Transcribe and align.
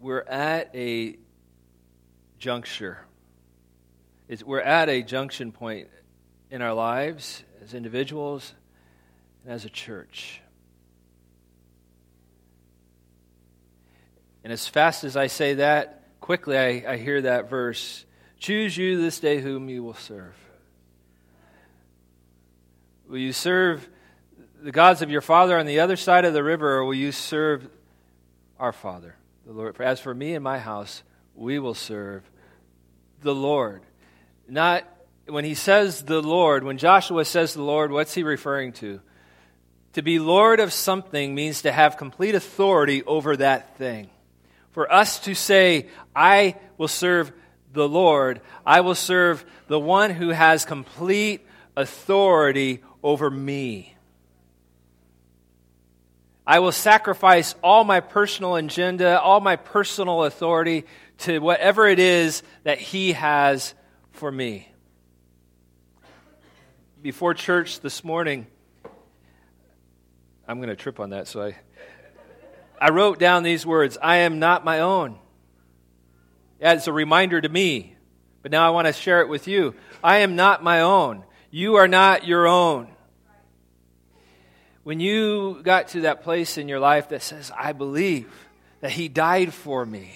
we're 0.00 0.22
at 0.22 0.74
a 0.74 1.16
juncture. 2.38 2.98
It's, 4.28 4.42
we're 4.42 4.60
at 4.60 4.88
a 4.88 5.02
junction 5.02 5.52
point 5.52 5.88
in 6.50 6.62
our 6.62 6.74
lives 6.74 7.44
as 7.62 7.74
individuals 7.74 8.54
and 9.44 9.52
as 9.52 9.64
a 9.64 9.70
church. 9.70 10.40
And 14.42 14.52
as 14.52 14.66
fast 14.66 15.04
as 15.04 15.16
I 15.16 15.26
say 15.26 15.54
that, 15.54 16.02
quickly 16.20 16.56
I, 16.58 16.92
I 16.92 16.96
hear 16.96 17.20
that 17.22 17.50
verse 17.50 18.04
Choose 18.40 18.74
you 18.74 19.00
this 19.00 19.20
day 19.20 19.38
whom 19.38 19.68
you 19.68 19.84
will 19.84 19.94
serve. 19.94 20.34
Will 23.06 23.18
you 23.18 23.34
serve 23.34 23.86
the 24.62 24.72
gods 24.72 25.02
of 25.02 25.10
your 25.10 25.20
father 25.20 25.58
on 25.58 25.66
the 25.66 25.80
other 25.80 25.96
side 25.96 26.24
of 26.24 26.32
the 26.32 26.42
river, 26.42 26.78
or 26.78 26.86
will 26.86 26.94
you 26.94 27.12
serve 27.12 27.68
our 28.58 28.72
Father, 28.72 29.14
the 29.50 29.56
Lord? 29.56 29.74
For 29.74 29.82
as 29.82 29.98
for 29.98 30.14
me 30.14 30.34
and 30.34 30.44
my 30.44 30.60
house, 30.60 31.02
we 31.34 31.58
will 31.58 31.74
serve 31.74 32.22
the 33.20 33.34
Lord. 33.34 33.82
Not 34.48 34.84
when 35.26 35.44
he 35.44 35.54
says 35.54 36.02
the 36.02 36.22
Lord, 36.22 36.62
when 36.62 36.78
Joshua 36.78 37.24
says 37.24 37.54
the 37.54 37.62
Lord, 37.62 37.90
what's 37.90 38.14
he 38.14 38.22
referring 38.22 38.72
to? 38.74 39.00
To 39.94 40.02
be 40.02 40.20
Lord 40.20 40.60
of 40.60 40.72
something 40.72 41.34
means 41.34 41.62
to 41.62 41.72
have 41.72 41.96
complete 41.96 42.36
authority 42.36 43.02
over 43.02 43.36
that 43.38 43.76
thing. 43.76 44.08
For 44.70 44.92
us 44.92 45.18
to 45.20 45.34
say, 45.34 45.88
I 46.14 46.54
will 46.78 46.86
serve 46.86 47.32
the 47.72 47.88
Lord, 47.88 48.40
I 48.64 48.82
will 48.82 48.94
serve 48.94 49.44
the 49.66 49.80
one 49.80 50.10
who 50.10 50.28
has 50.28 50.64
complete 50.64 51.44
authority 51.76 52.84
over 53.02 53.28
me. 53.28 53.96
I 56.50 56.58
will 56.58 56.72
sacrifice 56.72 57.54
all 57.62 57.84
my 57.84 58.00
personal 58.00 58.56
agenda, 58.56 59.20
all 59.20 59.38
my 59.38 59.54
personal 59.54 60.24
authority 60.24 60.84
to 61.18 61.38
whatever 61.38 61.86
it 61.86 62.00
is 62.00 62.42
that 62.64 62.80
He 62.80 63.12
has 63.12 63.72
for 64.10 64.32
me. 64.32 64.68
Before 67.00 67.34
church 67.34 67.78
this 67.78 68.02
morning, 68.02 68.48
I'm 70.48 70.56
going 70.56 70.70
to 70.70 70.74
trip 70.74 70.98
on 70.98 71.10
that, 71.10 71.28
so 71.28 71.40
I, 71.40 71.56
I 72.80 72.90
wrote 72.90 73.20
down 73.20 73.44
these 73.44 73.64
words 73.64 73.96
I 74.02 74.16
am 74.16 74.40
not 74.40 74.64
my 74.64 74.80
own. 74.80 75.20
As 76.60 76.88
a 76.88 76.92
reminder 76.92 77.40
to 77.40 77.48
me, 77.48 77.94
but 78.42 78.50
now 78.50 78.66
I 78.66 78.70
want 78.70 78.88
to 78.88 78.92
share 78.92 79.20
it 79.20 79.28
with 79.28 79.46
you. 79.46 79.76
I 80.02 80.16
am 80.16 80.34
not 80.34 80.64
my 80.64 80.80
own. 80.80 81.22
You 81.52 81.76
are 81.76 81.86
not 81.86 82.26
your 82.26 82.48
own. 82.48 82.88
When 84.90 84.98
you 84.98 85.60
got 85.62 85.86
to 85.90 86.00
that 86.00 86.24
place 86.24 86.58
in 86.58 86.66
your 86.66 86.80
life 86.80 87.10
that 87.10 87.22
says, 87.22 87.52
I 87.56 87.70
believe 87.70 88.28
that 88.80 88.90
He 88.90 89.06
died 89.06 89.54
for 89.54 89.86
me, 89.86 90.10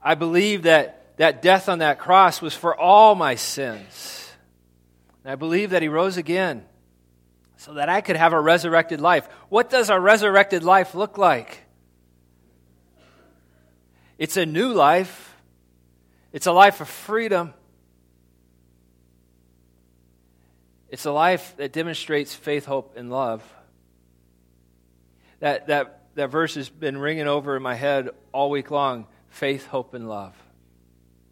I 0.00 0.14
believe 0.14 0.62
that 0.62 1.16
that 1.16 1.42
death 1.42 1.68
on 1.68 1.80
that 1.80 1.98
cross 1.98 2.40
was 2.40 2.54
for 2.54 2.72
all 2.72 3.16
my 3.16 3.34
sins. 3.34 4.30
And 5.24 5.32
I 5.32 5.34
believe 5.34 5.70
that 5.70 5.82
He 5.82 5.88
rose 5.88 6.16
again 6.18 6.64
so 7.56 7.74
that 7.74 7.88
I 7.88 8.00
could 8.00 8.14
have 8.14 8.32
a 8.32 8.40
resurrected 8.40 9.00
life. 9.00 9.28
What 9.48 9.70
does 9.70 9.90
a 9.90 9.98
resurrected 9.98 10.62
life 10.62 10.94
look 10.94 11.18
like? 11.18 11.64
It's 14.18 14.36
a 14.36 14.46
new 14.46 14.72
life, 14.72 15.34
it's 16.32 16.46
a 16.46 16.52
life 16.52 16.80
of 16.80 16.88
freedom. 16.88 17.54
It's 20.94 21.06
a 21.06 21.10
life 21.10 21.56
that 21.56 21.72
demonstrates 21.72 22.36
faith, 22.36 22.66
hope, 22.66 22.96
and 22.96 23.10
love. 23.10 23.42
That, 25.40 25.66
that, 25.66 26.02
that 26.14 26.30
verse 26.30 26.54
has 26.54 26.68
been 26.68 26.98
ringing 26.98 27.26
over 27.26 27.56
in 27.56 27.64
my 27.64 27.74
head 27.74 28.10
all 28.30 28.48
week 28.48 28.70
long 28.70 29.08
faith, 29.26 29.66
hope, 29.66 29.94
and 29.94 30.08
love. 30.08 30.36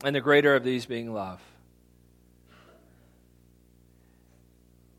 And 0.05 0.17
the 0.17 0.21
greater 0.21 0.57
of 0.57 0.65
these 0.65 0.85
being 0.85 1.15
love. 1.15 1.41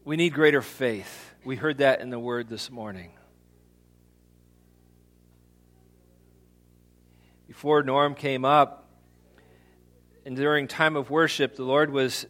We 0.06 0.16
need 0.16 0.34
greater 0.34 0.62
faith. 0.62 1.34
We 1.44 1.58
heard 1.58 1.80
that 1.80 2.00
in 2.00 2.10
the 2.10 2.18
word 2.18 2.48
this 2.48 2.72
morning. 2.72 3.12
Before 7.50 7.84
Norm 7.84 8.16
came 8.16 8.46
up, 8.46 8.88
and 10.26 10.38
during 10.38 10.70
time 10.70 10.96
of 10.96 11.10
worship, 11.10 11.58
the 11.58 11.66
Lord 11.66 11.90
was 11.90 12.28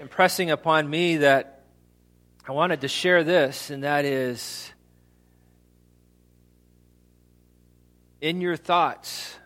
impressing 0.00 0.50
upon 0.50 0.88
me 0.88 1.18
that 1.18 1.62
I 2.46 2.52
wanted 2.52 2.82
to 2.82 2.88
share 2.88 3.24
this, 3.24 3.70
and 3.70 3.82
that 3.84 4.04
is 4.04 4.72
in 8.20 8.40
your 8.40 8.56
thoughts, 8.56 9.36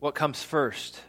what 0.00 0.14
comes 0.14 0.42
first? 0.42 1.00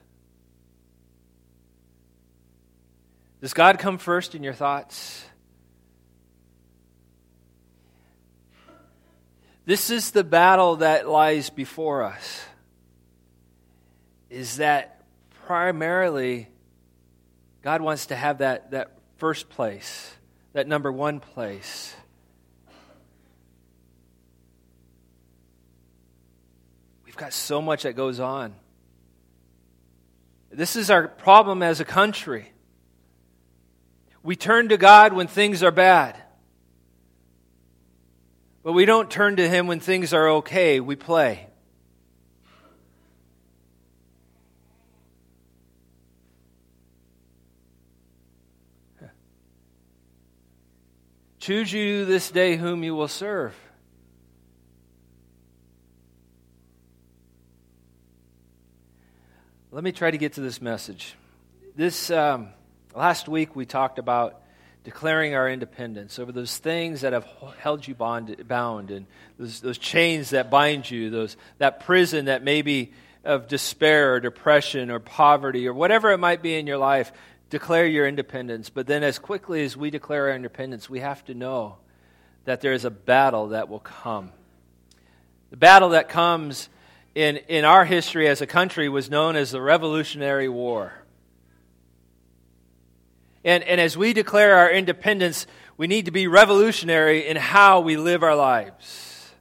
Does 3.41 3.53
God 3.53 3.79
come 3.79 3.97
first 3.97 4.33
in 4.35 4.43
your 4.43 4.53
thoughts? 4.53 5.23
This 9.65 9.89
is 9.89 10.11
the 10.11 10.23
battle 10.23 10.77
that 10.77 11.07
lies 11.07 11.49
before 11.49 12.03
us. 12.03 12.45
Is 14.29 14.57
that 14.57 15.01
primarily 15.45 16.49
God 17.67 17.81
wants 17.81 18.05
to 18.05 18.15
have 18.15 18.37
that, 18.37 18.71
that 18.71 18.91
first 19.17 19.49
place, 19.49 20.15
that 20.53 20.69
number 20.69 20.89
one 20.89 21.19
place. 21.19 21.93
We've 27.05 27.17
got 27.17 27.33
so 27.33 27.61
much 27.61 27.83
that 27.83 27.91
goes 27.91 28.21
on. 28.21 28.55
This 30.49 30.77
is 30.77 30.89
our 30.89 31.09
problem 31.09 31.61
as 31.61 31.81
a 31.81 31.83
country. 31.83 32.53
We 34.23 34.37
turn 34.37 34.69
to 34.69 34.77
God 34.77 35.11
when 35.11 35.27
things 35.27 35.61
are 35.61 35.69
bad. 35.69 36.15
But 38.63 38.71
we 38.71 38.85
don't 38.85 39.11
turn 39.11 39.35
to 39.35 39.49
Him 39.49 39.67
when 39.67 39.81
things 39.81 40.13
are 40.13 40.29
okay. 40.35 40.79
We 40.79 40.95
play. 40.95 41.47
Choose 51.47 51.71
you 51.71 52.03
this 52.03 52.29
day 52.29 52.57
whom 52.57 52.83
you 52.83 52.93
will 52.93 53.07
serve. 53.07 53.55
Let 59.71 59.81
me 59.81 59.93
try 59.93 60.11
to 60.11 60.17
get 60.17 60.33
to 60.33 60.41
this 60.41 60.61
message. 60.61 61.15
This 61.73 62.11
um, 62.11 62.49
last 62.93 63.29
week 63.29 63.55
we 63.55 63.65
talked 63.65 63.97
about 63.97 64.41
declaring 64.83 65.35
our 65.35 65.49
independence 65.49 66.19
over 66.19 66.33
those 66.33 66.57
things 66.57 66.99
that 66.99 67.13
have 67.13 67.25
held 67.59 67.87
you 67.87 67.95
bond, 67.95 68.45
bound 68.45 68.91
and 68.91 69.05
those, 69.39 69.61
those 69.61 69.77
chains 69.77 70.31
that 70.31 70.51
bind 70.51 70.91
you, 70.91 71.09
those, 71.09 71.37
that 71.59 71.79
prison 71.79 72.25
that 72.25 72.43
maybe 72.43 72.91
of 73.23 73.47
despair 73.47 74.15
or 74.15 74.19
depression 74.19 74.91
or 74.91 74.99
poverty 74.99 75.65
or 75.65 75.73
whatever 75.73 76.11
it 76.11 76.17
might 76.17 76.41
be 76.41 76.55
in 76.55 76.67
your 76.67 76.77
life 76.77 77.13
declare 77.49 77.85
your 77.85 78.07
independence. 78.07 78.69
But 78.69 78.87
then, 78.87 79.03
as 79.03 79.19
quickly 79.19 79.63
as 79.63 79.77
we 79.77 79.89
declare 79.89 80.29
our 80.29 80.35
independence, 80.35 80.89
we 80.89 80.99
have 80.99 81.23
to 81.25 81.33
know 81.33 81.77
that 82.45 82.61
there 82.61 82.73
is 82.73 82.85
a 82.85 82.89
battle 82.89 83.49
that 83.49 83.69
will 83.69 83.79
come. 83.79 84.31
The 85.49 85.57
battle 85.57 85.89
that 85.89 86.09
comes 86.09 86.69
in, 87.15 87.37
in 87.47 87.65
our 87.65 87.85
history 87.85 88.27
as 88.27 88.41
a 88.41 88.47
country 88.47 88.89
was 88.89 89.09
known 89.09 89.35
as 89.35 89.51
the 89.51 89.61
Revolutionary 89.61 90.49
War. 90.49 90.93
And, 93.43 93.63
and 93.63 93.79
as 93.79 93.97
we 93.97 94.13
declare 94.13 94.55
our 94.55 94.69
independence, 94.69 95.47
we 95.77 95.87
need 95.87 96.05
to 96.05 96.11
be 96.11 96.27
revolutionary 96.27 97.27
in 97.27 97.37
how 97.37 97.79
we 97.79 97.95
live 97.95 98.23
our 98.23 98.35
lives. 98.35 99.31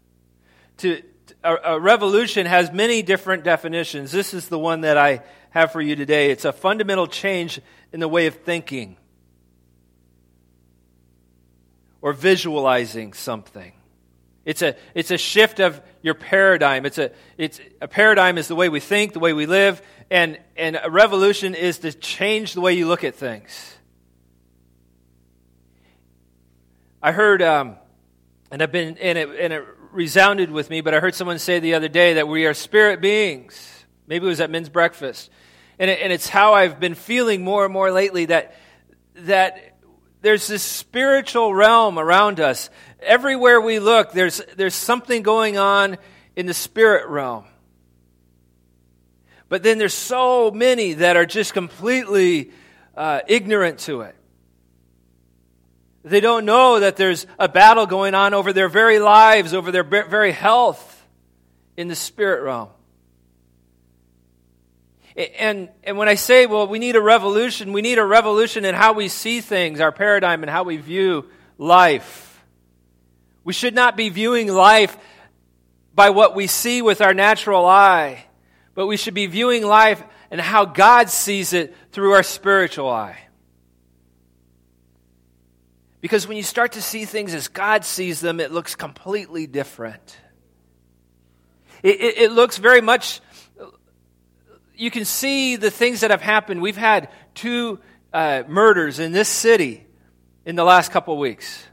To, 0.78 1.02
a, 1.42 1.56
a 1.64 1.80
revolution 1.80 2.46
has 2.46 2.72
many 2.72 3.02
different 3.02 3.42
definitions. 3.42 4.12
This 4.12 4.34
is 4.34 4.48
the 4.48 4.58
one 4.58 4.82
that 4.82 4.96
I 4.96 5.22
have 5.50 5.72
for 5.72 5.80
you 5.80 5.96
today. 5.96 6.30
It's 6.30 6.44
a 6.44 6.52
fundamental 6.52 7.06
change 7.06 7.60
in 7.96 8.00
the 8.00 8.06
way 8.06 8.26
of 8.26 8.34
thinking 8.34 8.94
or 12.02 12.12
visualizing 12.12 13.14
something. 13.14 13.72
It's 14.44 14.60
a, 14.60 14.76
it's 14.94 15.10
a 15.10 15.16
shift 15.16 15.60
of 15.60 15.80
your 16.02 16.12
paradigm. 16.12 16.84
It's 16.84 16.98
a, 16.98 17.10
it's, 17.38 17.58
a 17.80 17.88
paradigm 17.88 18.36
is 18.36 18.48
the 18.48 18.54
way 18.54 18.68
we 18.68 18.80
think, 18.80 19.14
the 19.14 19.18
way 19.18 19.32
we 19.32 19.46
live, 19.46 19.80
and, 20.10 20.38
and 20.58 20.78
a 20.84 20.90
revolution 20.90 21.54
is 21.54 21.78
to 21.78 21.92
change 21.94 22.52
the 22.52 22.60
way 22.60 22.74
you 22.74 22.86
look 22.86 23.02
at 23.02 23.14
things. 23.14 23.74
I 27.02 27.12
heard, 27.12 27.40
um, 27.40 27.76
and 28.50 28.62
I've 28.62 28.72
been, 28.72 28.98
and 28.98 29.16
it, 29.16 29.30
and 29.40 29.54
it 29.54 29.64
resounded 29.90 30.50
with 30.50 30.68
me, 30.68 30.82
but 30.82 30.92
I 30.92 31.00
heard 31.00 31.14
someone 31.14 31.38
say 31.38 31.60
the 31.60 31.72
other 31.72 31.88
day 31.88 32.12
that 32.12 32.28
we 32.28 32.44
are 32.44 32.52
spirit 32.52 33.00
beings. 33.00 33.86
Maybe 34.06 34.26
it 34.26 34.28
was 34.28 34.40
at 34.42 34.50
men's 34.50 34.68
breakfast. 34.68 35.30
And, 35.78 35.90
it, 35.90 36.00
and 36.00 36.12
it's 36.12 36.28
how 36.28 36.54
I've 36.54 36.80
been 36.80 36.94
feeling 36.94 37.44
more 37.44 37.64
and 37.64 37.72
more 37.72 37.90
lately 37.90 38.26
that, 38.26 38.54
that 39.14 39.76
there's 40.22 40.46
this 40.46 40.62
spiritual 40.62 41.54
realm 41.54 41.98
around 41.98 42.40
us. 42.40 42.70
Everywhere 43.00 43.60
we 43.60 43.78
look, 43.78 44.12
there's, 44.12 44.40
there's 44.56 44.74
something 44.74 45.22
going 45.22 45.58
on 45.58 45.98
in 46.34 46.46
the 46.46 46.54
spirit 46.54 47.08
realm. 47.08 47.44
But 49.48 49.62
then 49.62 49.78
there's 49.78 49.94
so 49.94 50.50
many 50.50 50.94
that 50.94 51.16
are 51.16 51.26
just 51.26 51.52
completely 51.52 52.50
uh, 52.96 53.20
ignorant 53.28 53.78
to 53.80 54.00
it. 54.00 54.16
They 56.02 56.20
don't 56.20 56.44
know 56.44 56.80
that 56.80 56.96
there's 56.96 57.26
a 57.38 57.48
battle 57.48 57.86
going 57.86 58.14
on 58.14 58.32
over 58.32 58.52
their 58.52 58.68
very 58.68 58.98
lives, 58.98 59.54
over 59.54 59.72
their 59.72 59.82
very 59.82 60.32
health 60.32 61.04
in 61.76 61.88
the 61.88 61.96
spirit 61.96 62.42
realm. 62.42 62.68
And, 65.16 65.70
and 65.82 65.96
when 65.96 66.08
I 66.08 66.14
say, 66.14 66.44
well, 66.44 66.66
we 66.66 66.78
need 66.78 66.94
a 66.94 67.00
revolution, 67.00 67.72
we 67.72 67.80
need 67.80 67.98
a 67.98 68.04
revolution 68.04 68.66
in 68.66 68.74
how 68.74 68.92
we 68.92 69.08
see 69.08 69.40
things, 69.40 69.80
our 69.80 69.92
paradigm, 69.92 70.42
and 70.42 70.50
how 70.50 70.64
we 70.64 70.76
view 70.76 71.24
life. 71.56 72.44
We 73.42 73.54
should 73.54 73.74
not 73.74 73.96
be 73.96 74.10
viewing 74.10 74.48
life 74.48 74.96
by 75.94 76.10
what 76.10 76.34
we 76.34 76.46
see 76.46 76.82
with 76.82 77.00
our 77.00 77.14
natural 77.14 77.64
eye, 77.64 78.26
but 78.74 78.86
we 78.86 78.98
should 78.98 79.14
be 79.14 79.26
viewing 79.26 79.64
life 79.64 80.02
and 80.30 80.40
how 80.40 80.66
God 80.66 81.08
sees 81.08 81.54
it 81.54 81.74
through 81.92 82.12
our 82.12 82.22
spiritual 82.22 82.90
eye. 82.90 83.18
Because 86.02 86.28
when 86.28 86.36
you 86.36 86.42
start 86.42 86.72
to 86.72 86.82
see 86.82 87.06
things 87.06 87.32
as 87.32 87.48
God 87.48 87.84
sees 87.84 88.20
them, 88.20 88.38
it 88.38 88.52
looks 88.52 88.74
completely 88.74 89.46
different. 89.46 90.18
It, 91.82 92.00
it, 92.00 92.18
it, 92.18 92.32
looks 92.32 92.58
very 92.58 92.80
much, 92.80 93.20
you 94.76 94.90
can 94.90 95.04
see 95.04 95.56
the 95.56 95.70
things 95.70 96.00
that 96.00 96.10
have 96.10 96.22
happened. 96.22 96.60
We've 96.62 96.76
had 96.76 97.08
two 97.34 97.80
uh, 98.12 98.44
murders 98.46 98.98
in 98.98 99.12
this 99.12 99.28
city 99.28 99.86
in 100.44 100.56
the 100.56 100.64
last 100.64 100.92
couple 100.92 101.14
of 101.14 101.20
weeks. 101.20 101.64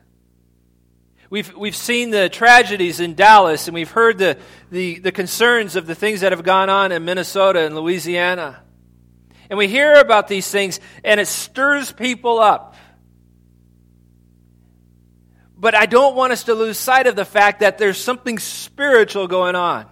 We've, 1.29 1.55
we've 1.55 1.75
seen 1.75 2.11
the 2.11 2.29
tragedies 2.29 3.00
in 3.00 3.15
Dallas, 3.15 3.67
and 3.67 3.73
we've 3.73 3.89
heard 3.89 4.19
the, 4.19 4.38
the, 4.69 5.00
the 5.00 5.11
concerns 5.11 5.75
of 5.75 5.88
the 5.88 5.95
things 5.95 6.21
that 6.21 6.31
have 6.31 6.44
gone 6.44 6.69
on 6.69 6.91
in 6.91 7.05
Minnesota 7.05 7.65
and 7.65 7.75
Louisiana. 7.75 8.61
And 9.50 9.57
we 9.57 9.67
hear 9.67 9.95
about 9.95 10.27
these 10.27 10.50
things, 10.50 10.79
and 11.03 11.19
it 11.19 11.27
stirs 11.27 11.91
people 11.91 12.39
up. 12.39 12.75
But 15.57 15.75
I 15.75 15.85
don't 15.85 16.15
want 16.15 16.33
us 16.33 16.44
to 16.44 16.53
lose 16.53 16.77
sight 16.77 17.07
of 17.07 17.15
the 17.15 17.25
fact 17.25 17.61
that 17.61 17.77
there's 17.77 17.97
something 17.97 18.38
spiritual 18.38 19.27
going 19.27 19.55
on. 19.55 19.88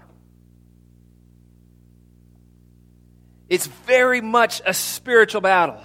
It's 3.52 3.68
very 3.68 4.22
much 4.22 4.62
a 4.66 4.74
spiritual 4.74 5.42
battle. 5.42 5.82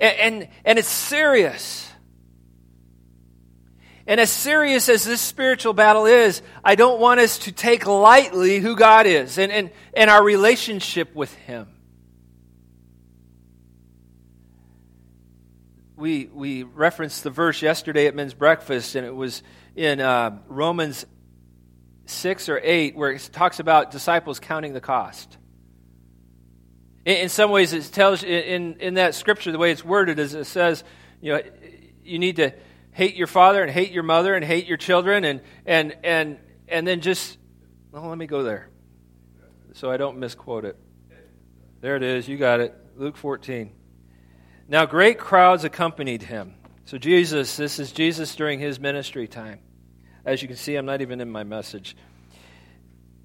And, 0.00 0.16
and, 0.18 0.48
and, 0.64 0.78
it's 0.78 0.88
serious. 0.88 1.86
And 4.06 4.18
as 4.18 4.30
serious 4.30 4.88
as 4.88 5.04
this 5.04 5.20
spiritual 5.20 5.74
battle 5.74 6.06
is, 6.06 6.40
I 6.64 6.74
don't 6.74 6.98
want 6.98 7.20
us 7.20 7.36
to 7.40 7.52
take 7.52 7.86
lightly 7.86 8.60
who 8.60 8.76
God 8.76 9.04
is 9.04 9.36
and, 9.36 9.52
and, 9.52 9.70
and 9.92 10.08
our 10.08 10.24
relationship 10.24 11.14
with 11.14 11.34
Him. 11.34 11.68
we, 15.96 16.26
we 16.26 16.62
referenced 16.62 17.24
the 17.24 17.30
verse 17.30 17.62
yesterday 17.62 18.06
at 18.06 18.14
men's 18.14 18.34
breakfast, 18.34 18.94
and 18.94 19.06
it 19.06 19.14
was 19.14 19.42
in 19.74 20.00
uh, 20.00 20.38
Romans 20.46 21.06
6 22.06 22.48
or 22.48 22.60
8, 22.62 22.96
where 22.96 23.10
it 23.10 23.28
talks 23.32 23.60
about 23.60 23.90
disciples 23.90 24.40
counting 24.40 24.72
the 24.72 24.80
cost. 24.80 25.36
In, 27.04 27.16
in 27.16 27.28
some 27.28 27.50
ways, 27.50 27.72
it 27.72 27.84
tells 27.92 28.22
in, 28.22 28.76
in 28.80 28.94
that 28.94 29.14
scripture, 29.14 29.52
the 29.52 29.58
way 29.58 29.70
it's 29.70 29.84
worded 29.84 30.18
is 30.18 30.34
it 30.34 30.46
says, 30.46 30.84
you 31.20 31.32
know, 31.32 31.42
you 32.04 32.18
need 32.18 32.36
to 32.36 32.52
hate 32.92 33.16
your 33.16 33.26
father 33.26 33.62
and 33.62 33.70
hate 33.70 33.92
your 33.92 34.02
mother 34.02 34.34
and 34.34 34.44
hate 34.44 34.66
your 34.66 34.78
children, 34.78 35.24
and, 35.24 35.40
and, 35.66 35.96
and, 36.02 36.38
and 36.68 36.86
then 36.86 37.00
just, 37.00 37.38
well, 37.92 38.08
let 38.08 38.18
me 38.18 38.26
go 38.26 38.42
there 38.42 38.70
so 39.76 39.90
I 39.90 39.98
don't 39.98 40.18
misquote 40.18 40.64
it. 40.64 40.76
There 41.82 41.96
it 41.96 42.02
is. 42.02 42.26
You 42.26 42.38
got 42.38 42.60
it. 42.60 42.74
Luke 42.96 43.16
14. 43.16 43.70
Now, 44.68 44.86
great 44.86 45.18
crowds 45.18 45.64
accompanied 45.64 46.22
him. 46.22 46.54
So, 46.86 46.96
Jesus, 46.96 47.56
this 47.56 47.78
is 47.78 47.92
Jesus 47.92 48.34
during 48.34 48.58
his 48.58 48.80
ministry 48.80 49.28
time. 49.28 49.60
As 50.26 50.42
you 50.42 50.48
can 50.48 50.56
see, 50.56 50.74
I'm 50.74 50.86
not 50.86 51.00
even 51.00 51.20
in 51.20 51.30
my 51.30 51.44
message. 51.44 51.96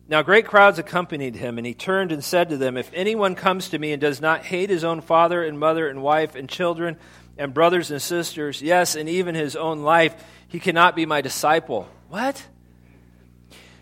Now, 0.07 0.21
great 0.21 0.45
crowds 0.45 0.77
accompanied 0.77 1.35
him, 1.35 1.57
and 1.57 1.65
he 1.65 1.73
turned 1.73 2.11
and 2.11 2.23
said 2.23 2.49
to 2.49 2.57
them, 2.57 2.77
If 2.77 2.91
anyone 2.93 3.33
comes 3.33 3.69
to 3.69 3.79
me 3.79 3.91
and 3.91 3.99
does 3.99 4.21
not 4.21 4.45
hate 4.45 4.69
his 4.69 4.83
own 4.83 5.01
father 5.01 5.43
and 5.43 5.57
mother 5.57 5.87
and 5.87 6.03
wife 6.03 6.35
and 6.35 6.47
children 6.47 6.97
and 7.39 7.55
brothers 7.55 7.89
and 7.89 7.99
sisters, 7.99 8.61
yes, 8.61 8.95
and 8.95 9.09
even 9.09 9.33
his 9.33 9.55
own 9.55 9.81
life, 9.81 10.13
he 10.47 10.59
cannot 10.59 10.95
be 10.95 11.07
my 11.07 11.21
disciple. 11.21 11.89
What? 12.09 12.45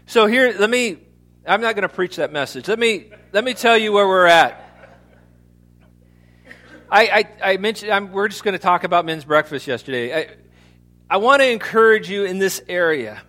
So, 0.05 0.25
here, 0.25 0.55
let 0.57 0.69
me, 0.69 0.99
I'm 1.45 1.59
not 1.59 1.75
going 1.75 1.87
to 1.87 1.93
preach 1.93 2.15
that 2.15 2.31
message. 2.31 2.69
Let 2.69 2.79
me, 2.79 3.11
let 3.33 3.43
me 3.43 3.53
tell 3.53 3.77
you 3.77 3.91
where 3.91 4.07
we're 4.07 4.27
at. 4.27 4.65
I, 6.89 7.25
I, 7.41 7.51
I 7.53 7.57
mentioned, 7.57 7.91
I'm, 7.91 8.13
we're 8.13 8.29
just 8.29 8.45
going 8.45 8.53
to 8.53 8.59
talk 8.59 8.85
about 8.85 9.05
men's 9.05 9.25
breakfast 9.25 9.67
yesterday. 9.67 10.15
I, 10.15 10.35
I 11.09 11.17
want 11.17 11.41
to 11.41 11.49
encourage 11.49 12.09
you 12.09 12.25
in 12.25 12.39
this 12.39 12.61
area, 12.67 13.21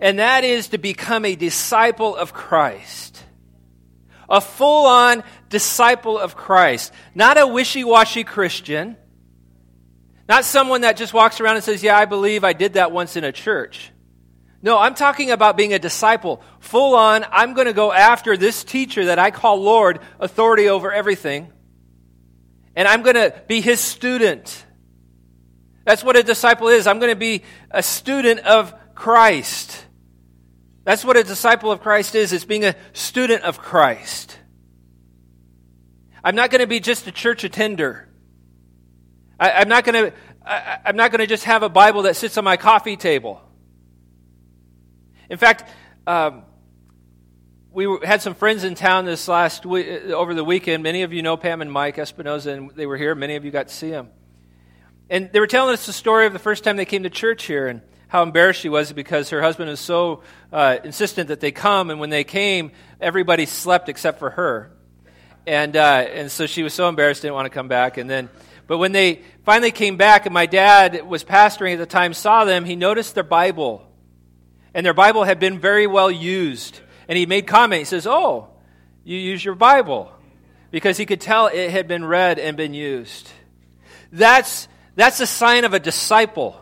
and 0.00 0.18
that 0.18 0.44
is 0.44 0.68
to 0.68 0.78
become 0.78 1.24
a 1.24 1.34
disciple 1.34 2.14
of 2.14 2.32
Christ. 2.32 3.24
A 4.28 4.40
full 4.40 4.86
on 4.86 5.24
disciple 5.48 6.18
of 6.18 6.36
Christ. 6.36 6.92
Not 7.14 7.38
a 7.38 7.46
wishy 7.46 7.82
washy 7.82 8.24
Christian. 8.24 8.96
Not 10.28 10.44
someone 10.44 10.82
that 10.82 10.98
just 10.98 11.14
walks 11.14 11.40
around 11.40 11.56
and 11.56 11.64
says, 11.64 11.82
Yeah, 11.82 11.96
I 11.96 12.04
believe 12.04 12.44
I 12.44 12.52
did 12.52 12.74
that 12.74 12.92
once 12.92 13.16
in 13.16 13.24
a 13.24 13.32
church. 13.32 13.90
No, 14.60 14.78
I'm 14.78 14.94
talking 14.94 15.30
about 15.30 15.56
being 15.56 15.72
a 15.72 15.78
disciple. 15.78 16.42
Full 16.60 16.94
on, 16.94 17.24
I'm 17.30 17.54
going 17.54 17.68
to 17.68 17.72
go 17.72 17.90
after 17.90 18.36
this 18.36 18.64
teacher 18.64 19.06
that 19.06 19.18
I 19.18 19.30
call 19.30 19.62
Lord, 19.62 20.00
authority 20.20 20.68
over 20.68 20.92
everything 20.92 21.50
and 22.78 22.86
I'm 22.86 23.02
going 23.02 23.16
to 23.16 23.34
be 23.48 23.60
his 23.60 23.80
student. 23.80 24.64
That's 25.88 26.04
what 26.04 26.16
a 26.16 26.22
disciple 26.22 26.68
is. 26.68 26.86
I'm 26.86 26.98
going 26.98 27.12
to 27.12 27.16
be 27.16 27.44
a 27.70 27.82
student 27.82 28.40
of 28.40 28.74
Christ. 28.94 29.86
That's 30.84 31.02
what 31.02 31.16
a 31.16 31.24
disciple 31.24 31.72
of 31.72 31.80
Christ 31.80 32.14
is. 32.14 32.30
It's 32.34 32.44
being 32.44 32.66
a 32.66 32.76
student 32.92 33.42
of 33.42 33.58
Christ. 33.58 34.38
I'm 36.22 36.34
not 36.34 36.50
going 36.50 36.60
to 36.60 36.66
be 36.66 36.78
just 36.78 37.06
a 37.06 37.10
church 37.10 37.42
attender. 37.42 38.06
I, 39.40 39.62
am 39.62 39.70
not 39.70 39.84
going 39.86 40.10
to. 40.10 40.16
I, 40.44 40.78
I'm 40.84 40.96
not 40.96 41.10
going 41.10 41.20
to 41.20 41.26
just 41.26 41.44
have 41.44 41.62
a 41.62 41.70
Bible 41.70 42.02
that 42.02 42.16
sits 42.16 42.36
on 42.36 42.44
my 42.44 42.58
coffee 42.58 42.98
table. 42.98 43.40
In 45.30 45.38
fact, 45.38 45.70
um, 46.06 46.42
we 47.72 47.88
had 48.04 48.20
some 48.20 48.34
friends 48.34 48.62
in 48.62 48.74
town 48.74 49.06
this 49.06 49.26
last 49.26 49.64
week, 49.64 49.88
over 49.88 50.34
the 50.34 50.44
weekend. 50.44 50.82
Many 50.82 51.00
of 51.00 51.14
you 51.14 51.22
know 51.22 51.38
Pam 51.38 51.62
and 51.62 51.72
Mike 51.72 51.96
Espinoza, 51.96 52.52
and 52.52 52.72
they 52.72 52.84
were 52.84 52.98
here. 52.98 53.14
Many 53.14 53.36
of 53.36 53.46
you 53.46 53.50
got 53.50 53.68
to 53.68 53.74
see 53.74 53.88
them. 53.88 54.10
And 55.10 55.30
they 55.32 55.40
were 55.40 55.46
telling 55.46 55.72
us 55.72 55.86
the 55.86 55.92
story 55.92 56.26
of 56.26 56.32
the 56.32 56.38
first 56.38 56.64
time 56.64 56.76
they 56.76 56.84
came 56.84 57.02
to 57.04 57.10
church 57.10 57.44
here 57.44 57.66
and 57.66 57.80
how 58.08 58.22
embarrassed 58.22 58.60
she 58.60 58.68
was 58.68 58.92
because 58.92 59.30
her 59.30 59.42
husband 59.42 59.70
was 59.70 59.80
so 59.80 60.22
uh, 60.52 60.78
insistent 60.84 61.28
that 61.28 61.40
they 61.40 61.52
come. 61.52 61.90
And 61.90 62.00
when 62.00 62.10
they 62.10 62.24
came, 62.24 62.72
everybody 63.00 63.46
slept 63.46 63.88
except 63.88 64.18
for 64.18 64.30
her. 64.30 64.70
And, 65.46 65.76
uh, 65.76 66.06
and 66.12 66.30
so 66.30 66.46
she 66.46 66.62
was 66.62 66.74
so 66.74 66.88
embarrassed, 66.88 67.22
didn't 67.22 67.34
want 67.34 67.46
to 67.46 67.50
come 67.50 67.68
back. 67.68 67.96
And 67.96 68.08
then, 68.08 68.28
but 68.66 68.78
when 68.78 68.92
they 68.92 69.22
finally 69.44 69.70
came 69.70 69.96
back, 69.96 70.26
and 70.26 70.34
my 70.34 70.44
dad 70.44 71.06
was 71.06 71.24
pastoring 71.24 71.72
at 71.72 71.78
the 71.78 71.86
time, 71.86 72.12
saw 72.12 72.44
them, 72.44 72.66
he 72.66 72.76
noticed 72.76 73.14
their 73.14 73.24
Bible. 73.24 73.90
And 74.74 74.84
their 74.84 74.94
Bible 74.94 75.24
had 75.24 75.40
been 75.40 75.58
very 75.58 75.86
well 75.86 76.10
used 76.10 76.80
and 77.08 77.16
he 77.16 77.26
made 77.26 77.46
comment. 77.46 77.80
He 77.80 77.84
says, 77.86 78.06
Oh, 78.06 78.48
you 79.02 79.16
use 79.16 79.42
your 79.42 79.54
Bible. 79.54 80.12
Because 80.70 80.98
he 80.98 81.06
could 81.06 81.22
tell 81.22 81.46
it 81.46 81.70
had 81.70 81.88
been 81.88 82.04
read 82.04 82.38
and 82.38 82.54
been 82.56 82.74
used. 82.74 83.30
That's, 84.12 84.68
that's 84.98 85.20
a 85.20 85.26
sign 85.26 85.64
of 85.64 85.74
a 85.74 85.78
disciple. 85.78 86.60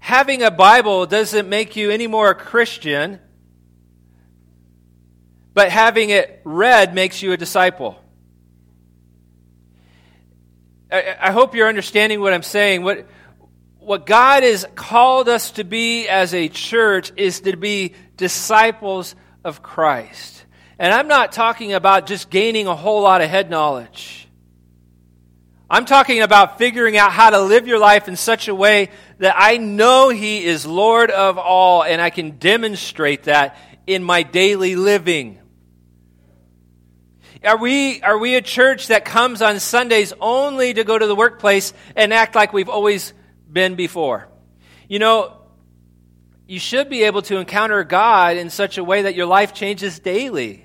Having 0.00 0.42
a 0.42 0.50
Bible 0.50 1.06
doesn't 1.06 1.48
make 1.48 1.76
you 1.76 1.92
any 1.92 2.08
more 2.08 2.30
a 2.30 2.34
Christian, 2.34 3.20
but 5.54 5.70
having 5.70 6.10
it 6.10 6.40
read 6.42 6.96
makes 6.96 7.22
you 7.22 7.30
a 7.30 7.36
disciple. 7.36 8.02
I, 10.90 11.16
I 11.20 11.30
hope 11.30 11.54
you're 11.54 11.68
understanding 11.68 12.20
what 12.20 12.32
I'm 12.32 12.42
saying. 12.42 12.82
What, 12.82 13.06
what 13.78 14.04
God 14.04 14.42
has 14.42 14.66
called 14.74 15.28
us 15.28 15.52
to 15.52 15.62
be 15.62 16.08
as 16.08 16.34
a 16.34 16.48
church 16.48 17.12
is 17.16 17.42
to 17.42 17.56
be 17.56 17.94
disciples 18.16 19.14
of 19.44 19.62
Christ. 19.62 20.44
And 20.76 20.92
I'm 20.92 21.06
not 21.06 21.30
talking 21.30 21.72
about 21.72 22.06
just 22.06 22.30
gaining 22.30 22.66
a 22.66 22.74
whole 22.74 23.02
lot 23.02 23.20
of 23.20 23.30
head 23.30 23.48
knowledge. 23.48 24.25
I'm 25.68 25.84
talking 25.84 26.22
about 26.22 26.58
figuring 26.58 26.96
out 26.96 27.10
how 27.10 27.30
to 27.30 27.40
live 27.40 27.66
your 27.66 27.80
life 27.80 28.06
in 28.06 28.14
such 28.14 28.46
a 28.46 28.54
way 28.54 28.90
that 29.18 29.34
I 29.36 29.56
know 29.56 30.10
He 30.10 30.44
is 30.44 30.64
Lord 30.64 31.10
of 31.10 31.38
all 31.38 31.82
and 31.82 32.00
I 32.00 32.10
can 32.10 32.38
demonstrate 32.38 33.24
that 33.24 33.58
in 33.86 34.04
my 34.04 34.22
daily 34.22 34.76
living. 34.76 35.40
Are 37.44 37.56
we, 37.58 38.00
are 38.00 38.16
we 38.16 38.36
a 38.36 38.42
church 38.42 38.88
that 38.88 39.04
comes 39.04 39.42
on 39.42 39.58
Sundays 39.60 40.12
only 40.20 40.72
to 40.74 40.84
go 40.84 40.96
to 40.96 41.06
the 41.06 41.14
workplace 41.14 41.72
and 41.96 42.12
act 42.12 42.34
like 42.34 42.52
we've 42.52 42.68
always 42.68 43.12
been 43.50 43.74
before. 43.74 44.28
You 44.88 44.98
know, 44.98 45.36
you 46.46 46.58
should 46.58 46.88
be 46.88 47.04
able 47.04 47.22
to 47.22 47.38
encounter 47.38 47.82
God 47.84 48.36
in 48.36 48.50
such 48.50 48.78
a 48.78 48.84
way 48.84 49.02
that 49.02 49.14
your 49.14 49.26
life 49.26 49.52
changes 49.52 49.98
daily. 49.98 50.64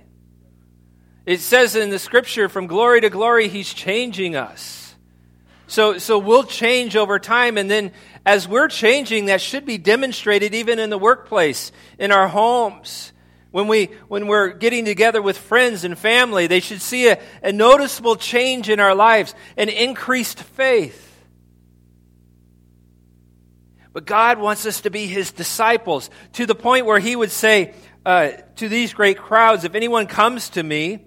It 1.25 1.39
says 1.39 1.75
in 1.75 1.89
the 1.89 1.99
scripture, 1.99 2.49
from 2.49 2.67
glory 2.67 3.01
to 3.01 3.09
glory, 3.09 3.47
He's 3.47 3.73
changing 3.73 4.35
us. 4.35 4.80
So, 5.71 5.99
so 5.99 6.19
we'll 6.19 6.43
change 6.43 6.97
over 6.97 7.17
time, 7.17 7.57
and 7.57 7.71
then 7.71 7.93
as 8.25 8.45
we're 8.45 8.67
changing, 8.67 9.27
that 9.27 9.39
should 9.39 9.65
be 9.65 9.77
demonstrated 9.77 10.53
even 10.53 10.79
in 10.79 10.89
the 10.89 10.97
workplace, 10.97 11.71
in 11.97 12.11
our 12.11 12.27
homes. 12.27 13.13
When, 13.51 13.69
we, 13.69 13.85
when 14.09 14.27
we're 14.27 14.49
getting 14.49 14.83
together 14.83 15.21
with 15.21 15.37
friends 15.37 15.85
and 15.85 15.97
family, 15.97 16.47
they 16.47 16.59
should 16.59 16.81
see 16.81 17.07
a, 17.07 17.21
a 17.41 17.53
noticeable 17.53 18.17
change 18.17 18.67
in 18.67 18.81
our 18.81 18.93
lives, 18.93 19.33
an 19.55 19.69
increased 19.69 20.43
faith. 20.43 21.23
But 23.93 24.05
God 24.05 24.39
wants 24.39 24.65
us 24.65 24.81
to 24.81 24.89
be 24.89 25.07
His 25.07 25.31
disciples 25.31 26.09
to 26.33 26.45
the 26.45 26.53
point 26.53 26.85
where 26.85 26.99
He 26.99 27.15
would 27.15 27.31
say 27.31 27.75
uh, 28.05 28.31
to 28.57 28.67
these 28.67 28.93
great 28.93 29.19
crowds, 29.19 29.63
If 29.63 29.75
anyone 29.75 30.07
comes 30.07 30.49
to 30.49 30.63
me 30.63 31.05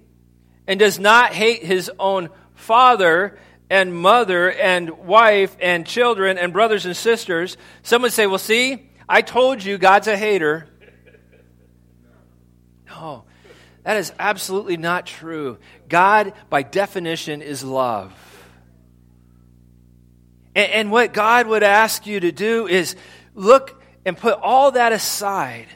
and 0.66 0.80
does 0.80 0.98
not 0.98 1.34
hate 1.34 1.62
his 1.62 1.90
own 1.98 2.30
father 2.54 3.38
and 3.74 3.92
mother 3.92 4.52
and 4.52 4.88
wife 4.98 5.56
and 5.58 5.84
children 5.84 6.38
and 6.38 6.52
brothers 6.52 6.86
and 6.86 6.96
sisters, 6.96 7.56
some 7.82 8.02
would 8.02 8.12
say, 8.12 8.28
Well, 8.28 8.38
see, 8.38 8.88
I 9.08 9.20
told 9.20 9.64
you 9.64 9.78
God's 9.78 10.06
a 10.06 10.16
hater. 10.16 10.68
No, 12.86 13.24
that 13.82 13.96
is 13.96 14.12
absolutely 14.16 14.76
not 14.76 15.06
true. 15.06 15.58
God, 15.88 16.34
by 16.50 16.62
definition, 16.62 17.42
is 17.42 17.64
love. 17.64 18.12
And, 20.54 20.70
and 20.70 20.90
what 20.92 21.12
God 21.12 21.48
would 21.48 21.64
ask 21.64 22.06
you 22.06 22.20
to 22.20 22.30
do 22.30 22.68
is 22.68 22.94
look 23.34 23.82
and 24.04 24.16
put 24.16 24.38
all 24.40 24.70
that 24.70 24.92
aside. 24.92 25.66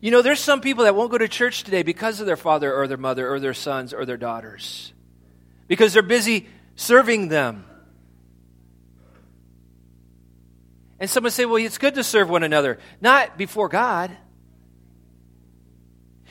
You 0.00 0.10
know, 0.10 0.22
there's 0.22 0.40
some 0.40 0.62
people 0.62 0.84
that 0.84 0.94
won't 0.94 1.10
go 1.10 1.18
to 1.18 1.28
church 1.28 1.64
today 1.64 1.82
because 1.82 2.18
of 2.18 2.24
their 2.24 2.38
father 2.38 2.74
or 2.74 2.86
their 2.88 2.96
mother 2.96 3.30
or 3.30 3.38
their 3.38 3.52
sons 3.52 3.92
or 3.92 4.06
their 4.06 4.16
daughters, 4.16 4.94
because 5.68 5.92
they're 5.92 6.02
busy 6.02 6.48
serving 6.76 7.28
them. 7.28 7.64
And 10.98 11.10
someone 11.10 11.32
say, 11.32 11.44
well, 11.44 11.56
it's 11.56 11.78
good 11.78 11.96
to 11.96 12.04
serve 12.04 12.30
one 12.30 12.44
another. 12.44 12.78
Not 13.00 13.36
before 13.36 13.68
God. 13.68 14.16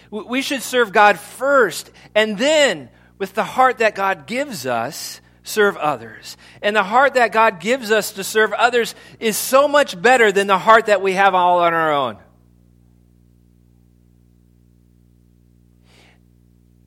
We 0.10 0.42
should 0.42 0.62
serve 0.62 0.92
God 0.92 1.20
first, 1.20 1.90
and 2.14 2.38
then, 2.38 2.90
with 3.18 3.34
the 3.34 3.46
heart 3.46 3.78
that 3.78 3.96
God 3.96 4.28
gives 4.28 4.66
us, 4.66 5.22
serve 5.44 5.78
others. 5.78 6.36
And 6.62 6.76
the 6.76 6.84
heart 6.84 7.14
that 7.14 7.32
God 7.32 7.60
gives 7.60 7.92
us 7.92 8.12
to 8.14 8.24
serve 8.24 8.52
others 8.52 8.94
is 9.20 9.38
so 9.38 9.68
much 9.68 10.02
better 10.02 10.32
than 10.32 10.48
the 10.48 10.58
heart 10.58 10.88
that 10.88 11.02
we 11.02 11.14
have 11.14 11.34
all 11.34 11.60
on 11.60 11.74
our 11.74 11.94
own. 11.94 12.18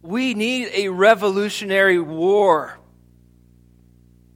We 0.03 0.35
need 0.35 0.69
a 0.75 0.89
revolutionary 0.91 1.99
war 1.99 2.79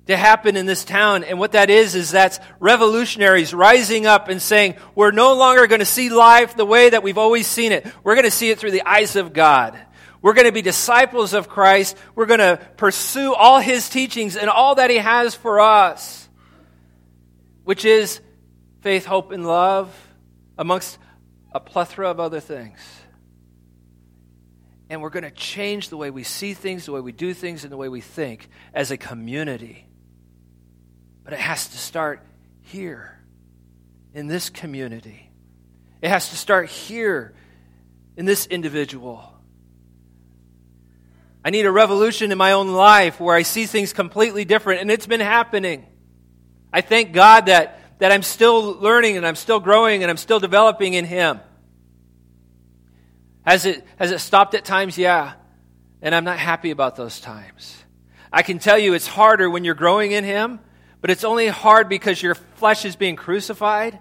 to 0.09 0.17
happen 0.17 0.57
in 0.57 0.65
this 0.67 0.85
town. 0.85 1.23
And 1.23 1.39
what 1.39 1.53
that 1.53 1.69
is, 1.71 1.95
is 1.95 2.11
that's 2.11 2.41
revolutionaries 2.61 3.55
rising 3.55 4.07
up 4.07 4.29
and 4.29 4.41
saying, 4.41 4.77
we're 4.95 5.11
no 5.11 5.35
longer 5.35 5.67
going 5.67 5.81
to 5.81 5.85
see 5.85 6.09
life 6.09 6.57
the 6.57 6.65
way 6.65 6.91
that 6.91 7.03
we've 7.03 7.19
always 7.19 7.47
seen 7.47 7.73
it. 7.73 7.87
We're 8.03 8.15
going 8.15 8.25
to 8.25 8.31
see 8.31 8.51
it 8.51 8.59
through 8.59 8.71
the 8.71 8.87
eyes 8.87 9.17
of 9.17 9.35
God. 9.35 9.79
We're 10.23 10.33
going 10.33 10.47
to 10.47 10.53
be 10.53 10.63
disciples 10.63 11.35
of 11.35 11.49
Christ. 11.49 11.95
We're 12.15 12.27
going 12.27 12.41
to 12.41 12.59
pursue 12.79 13.35
all 13.35 13.61
his 13.61 13.91
teachings 13.91 14.37
and 14.37 14.49
all 14.49 14.77
that 14.77 14.91
he 14.91 14.97
has 14.97 15.35
for 15.35 15.61
us, 15.61 16.27
which 17.65 17.85
is 17.85 18.21
faith, 18.81 19.05
hope, 19.05 19.31
and 19.31 19.47
love, 19.47 19.95
amongst 20.57 20.99
a 21.53 21.61
plethora 21.61 22.11
of 22.11 22.19
other 22.19 22.41
things. 22.41 22.79
And 24.89 25.03
we're 25.03 25.11
going 25.11 25.25
to 25.25 25.31
change 25.31 25.91
the 25.91 25.99
way 25.99 26.11
we 26.11 26.25
see 26.25 26.55
things, 26.55 26.87
the 26.87 26.93
way 26.93 27.01
we 27.01 27.13
do 27.13 27.35
things, 27.35 27.63
and 27.65 27.71
the 27.71 27.77
way 27.77 27.91
we 27.91 28.01
think 28.01 28.49
as 28.73 28.91
a 28.91 28.97
community. 28.97 29.85
But 31.29 31.35
it 31.35 31.41
has 31.41 31.69
to 31.69 31.77
start 31.77 32.23
here, 32.63 33.21
in 34.15 34.29
this 34.29 34.49
community. 34.49 35.29
It 36.01 36.09
has 36.09 36.31
to 36.31 36.37
start 36.37 36.71
here, 36.71 37.35
in 38.17 38.25
this 38.25 38.47
individual. 38.47 39.35
I 41.45 41.51
need 41.51 41.67
a 41.67 41.71
revolution 41.71 42.33
in 42.33 42.39
my 42.39 42.53
own 42.53 42.69
life 42.69 43.21
where 43.21 43.37
I 43.37 43.43
see 43.43 43.67
things 43.67 43.93
completely 43.93 44.47
different, 44.47 44.81
and 44.81 44.91
it's 44.91 45.07
been 45.07 45.21
happening. 45.21 45.85
I 46.73 46.81
thank 46.81 47.13
God 47.13 47.45
that, 47.45 47.79
that 47.99 48.11
I'm 48.11 48.23
still 48.23 48.79
learning 48.81 49.19
and 49.19 49.27
I'm 49.27 49.37
still 49.37 49.61
growing 49.61 50.03
and 50.03 50.09
I'm 50.09 50.17
still 50.17 50.41
developing 50.41 50.95
in 50.95 51.05
Him. 51.05 51.41
Has 53.43 53.67
it, 53.67 53.87
has 53.99 54.13
it 54.13 54.21
stopped 54.21 54.55
at 54.55 54.65
times? 54.65 54.97
Yeah. 54.97 55.35
And 56.01 56.15
I'm 56.15 56.25
not 56.25 56.39
happy 56.39 56.71
about 56.71 56.97
those 56.97 57.21
times. 57.21 57.77
I 58.33 58.41
can 58.41 58.59
tell 58.59 58.79
you 58.79 58.95
it's 58.95 59.07
harder 59.07 59.51
when 59.51 59.67
you're 59.67 59.75
growing 59.75 60.13
in 60.13 60.25
Him, 60.25 60.61
but 61.01 61.11
it's 61.11 61.25
only 61.25 61.49
hard 61.49 61.89
because 61.89 62.23
your 62.23 62.35
flesh 62.35 62.85
is 62.85 62.97
being 62.97 63.17
crucified. 63.17 63.99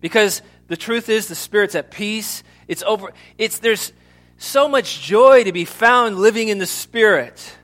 Because 0.00 0.42
the 0.68 0.76
truth 0.76 1.08
is, 1.08 1.28
the 1.28 1.34
Spirit's 1.34 1.74
at 1.74 1.90
peace. 1.90 2.42
It's 2.66 2.82
over. 2.82 3.12
It's, 3.38 3.58
there's, 3.58 3.92
so 4.42 4.68
much 4.68 5.00
joy 5.00 5.44
to 5.44 5.52
be 5.52 5.64
found 5.64 6.18
living 6.18 6.48
in 6.48 6.58
the 6.58 6.66
Spirit. 6.66 7.56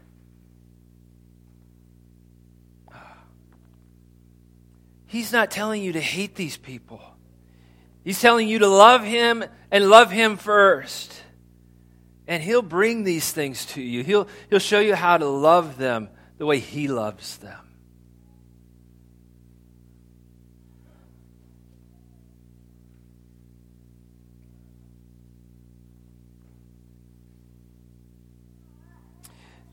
He's 5.07 5.33
not 5.33 5.51
telling 5.51 5.83
you 5.83 5.93
to 5.93 6.01
hate 6.01 6.35
these 6.35 6.57
people. 6.57 7.03
He's 8.05 8.21
telling 8.21 8.47
you 8.49 8.61
to 8.61 8.69
love 8.69 9.03
Him 9.03 9.45
and 9.71 9.91
love 9.91 10.11
Him 10.11 10.37
first. 10.37 11.23
And 12.27 12.43
He'll 12.43 12.63
bring 12.63 13.05
these 13.05 13.33
things 13.33 13.65
to 13.67 13.83
you. 13.83 14.05
He'll, 14.05 14.29
he'll 14.51 14.59
show 14.59 14.81
you 14.81 14.95
how 14.95 15.19
to 15.19 15.27
love 15.27 15.79
them 15.79 16.11
the 16.37 16.47
way 16.47 16.59
He 16.59 16.89
loves 16.89 17.39
them. 17.39 17.68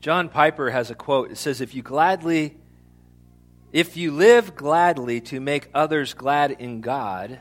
John 0.06 0.28
Piper 0.28 0.70
has 0.70 0.88
a 0.92 0.94
quote. 0.94 1.32
It 1.32 1.36
says, 1.36 1.60
If 1.60 1.74
you 1.74 1.82
gladly, 1.82 2.56
if 3.72 3.96
you 3.96 4.12
live 4.12 4.54
gladly 4.54 5.20
to 5.22 5.40
make 5.40 5.68
others 5.74 6.14
glad 6.14 6.52
in 6.52 6.80
God, 6.80 7.40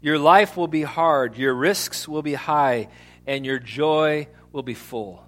your 0.00 0.18
life 0.18 0.56
will 0.56 0.66
be 0.66 0.82
hard, 0.82 1.36
your 1.36 1.54
risks 1.54 2.08
will 2.08 2.22
be 2.22 2.34
high, 2.34 2.88
and 3.28 3.46
your 3.46 3.60
joy 3.60 4.26
will 4.50 4.64
be 4.64 4.74
full. 4.74 5.24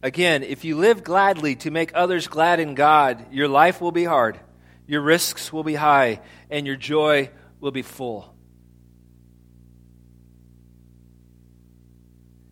Again, 0.00 0.44
if 0.44 0.64
you 0.64 0.76
live 0.76 1.02
gladly 1.02 1.56
to 1.56 1.72
make 1.72 1.90
others 1.92 2.28
glad 2.28 2.60
in 2.60 2.76
God, 2.76 3.32
your 3.32 3.48
life 3.48 3.80
will 3.80 3.90
be 3.90 4.04
hard, 4.04 4.38
your 4.86 5.00
risks 5.00 5.52
will 5.52 5.64
be 5.64 5.74
high, 5.74 6.20
and 6.50 6.68
your 6.68 6.76
joy 6.76 7.30
will 7.58 7.72
be 7.72 7.82
full. 7.82 8.35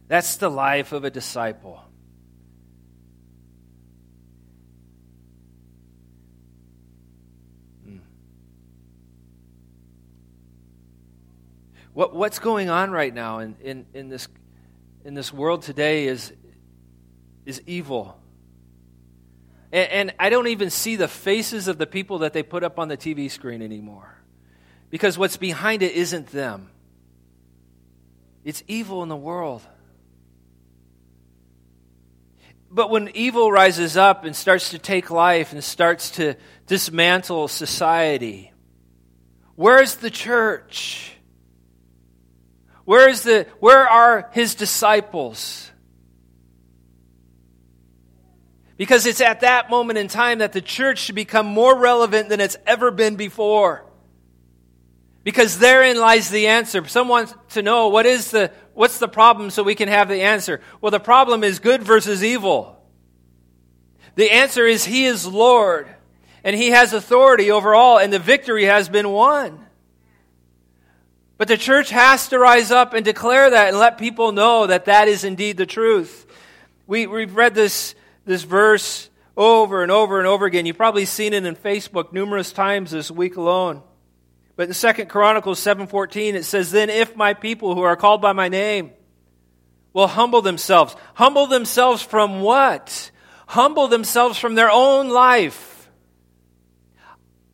That's 0.07 0.37
the 0.37 0.51
life 0.51 0.93
of 0.93 1.05
a 1.05 1.11
disciple. 1.11 1.83
Hmm. 7.85 7.97
What, 11.95 12.15
what's 12.15 12.39
going 12.39 12.69
on 12.69 12.91
right 12.91 13.15
now 13.15 13.39
in, 13.39 13.57
in, 13.63 13.87
in, 13.95 14.09
this, 14.11 14.29
in 15.05 15.15
this 15.15 15.33
world 15.33 15.63
today 15.63 16.07
is, 16.07 16.33
is 17.47 17.63
evil. 17.67 18.19
And, 19.73 19.91
and 19.91 20.15
I 20.19 20.29
don't 20.29 20.49
even 20.49 20.69
see 20.69 20.97
the 20.97 21.09
faces 21.09 21.67
of 21.67 21.79
the 21.79 21.87
people 21.87 22.19
that 22.19 22.35
they 22.35 22.43
put 22.43 22.63
up 22.63 22.79
on 22.79 22.89
the 22.89 22.99
TV 22.99 23.31
screen 23.31 23.63
anymore. 23.63 24.19
Because 24.91 25.17
what's 25.17 25.39
behind 25.39 25.83
it 25.83 25.93
isn't 25.93 26.29
them, 26.29 26.71
it's 28.45 28.63
evil 28.69 29.03
in 29.03 29.09
the 29.09 29.17
world. 29.17 29.63
But 32.75 32.91
when 32.91 33.13
evil 33.15 33.53
rises 33.53 33.97
up 33.97 34.25
and 34.25 34.35
starts 34.35 34.71
to 34.71 34.81
take 34.81 35.09
life 35.09 35.53
and 35.53 35.63
starts 35.63 36.11
to 36.13 36.35
dismantle 36.67 37.47
society, 37.47 38.53
where's 39.55 39.95
the 39.95 40.11
church? 40.11 41.13
Where 42.85 43.09
is 43.09 43.23
the 43.23 43.47
where 43.61 43.89
are 43.89 44.29
his 44.33 44.57
disciples? 44.57 45.71
Because 48.77 49.07
it's 49.07 49.21
at 49.21 49.43
that 49.43 49.71
moment 49.71 50.01
in 50.01 50.09
time 50.09 50.41
that 50.41 50.53
the 50.53 50.61
church 50.61 50.99
should 50.99 51.15
become 51.15 51.47
more 51.47 51.79
relevant 51.79 52.29
than 52.29 52.41
it's 52.41 52.57
ever 52.67 52.91
been 52.91 53.15
before. 53.15 53.87
Because 55.23 55.61
therein 55.61 55.97
lies 55.97 56.29
the 56.29 56.49
answer. 56.49 56.85
Someone 56.89 57.29
to 57.51 57.63
know 57.63 57.87
what 57.89 58.05
is 58.05 58.33
the 58.33 58.51
what's 58.75 58.99
the 58.99 59.09
problem 59.09 59.51
so 59.51 59.63
we 59.63 59.75
can 59.75 59.89
have 59.89 60.09
the 60.09 60.23
answer. 60.23 60.61
Well, 60.81 60.91
the 60.91 61.01
problem 61.01 61.43
is 61.45 61.59
good 61.59 61.83
versus 61.83 62.23
evil. 62.23 62.79
The 64.17 64.31
answer 64.33 64.67
is 64.67 64.85
He 64.85 65.07
is 65.07 65.27
Lord. 65.27 65.89
and 66.45 66.55
he 66.55 66.71
has 66.71 66.93
authority 66.93 67.51
over 67.51 67.75
all, 67.75 67.99
and 67.99 68.13
the 68.13 68.19
victory 68.19 68.65
has 68.65 68.91
been 68.91 69.09
won. 69.09 69.65
But 71.39 71.49
the 71.49 71.57
church 71.57 71.91
has 71.91 72.29
to 72.29 72.39
rise 72.39 72.71
up 72.71 72.93
and 72.93 73.05
declare 73.05 73.51
that 73.51 73.69
and 73.69 73.79
let 73.79 73.99
people 73.99 74.31
know 74.31 74.67
that 74.67 74.85
that 74.85 75.09
is 75.09 75.25
indeed 75.25 75.57
the 75.57 75.67
truth. 75.67 76.27
We, 76.87 77.07
we've 77.07 77.35
read 77.35 77.55
this, 77.55 77.95
this 78.27 78.43
verse 78.43 79.09
over 79.37 79.83
and 79.83 79.91
over 79.91 80.19
and 80.19 80.29
over 80.29 80.45
again. 80.45 80.67
You've 80.67 80.77
probably 80.77 81.07
seen 81.07 81.33
it 81.33 81.45
in 81.45 81.57
Facebook 81.57 82.13
numerous 82.13 82.53
times 82.53 82.91
this 82.91 83.11
week 83.11 83.37
alone. 83.37 83.83
But 84.57 84.69
in 84.69 84.75
Second 84.75 85.09
Chronicles 85.09 85.59
7:14 85.61 86.35
it 86.35 86.45
says, 86.45 86.71
"Then 86.71 86.91
if 86.91 87.17
my 87.17 87.35
people 87.35 87.75
who 87.75 87.83
are 87.83 87.97
called 87.97 88.21
by 88.21 88.33
my 88.33 88.49
name 88.49 88.93
will 89.93 90.07
humble 90.07 90.43
themselves, 90.43 90.95
humble 91.15 91.47
themselves 91.47 92.03
from 92.03 92.41
what? 92.41 93.11
Humble 93.47 93.89
themselves 93.89 94.39
from 94.39 94.55
their 94.55 94.71
own 94.71 95.09
life. 95.09 95.89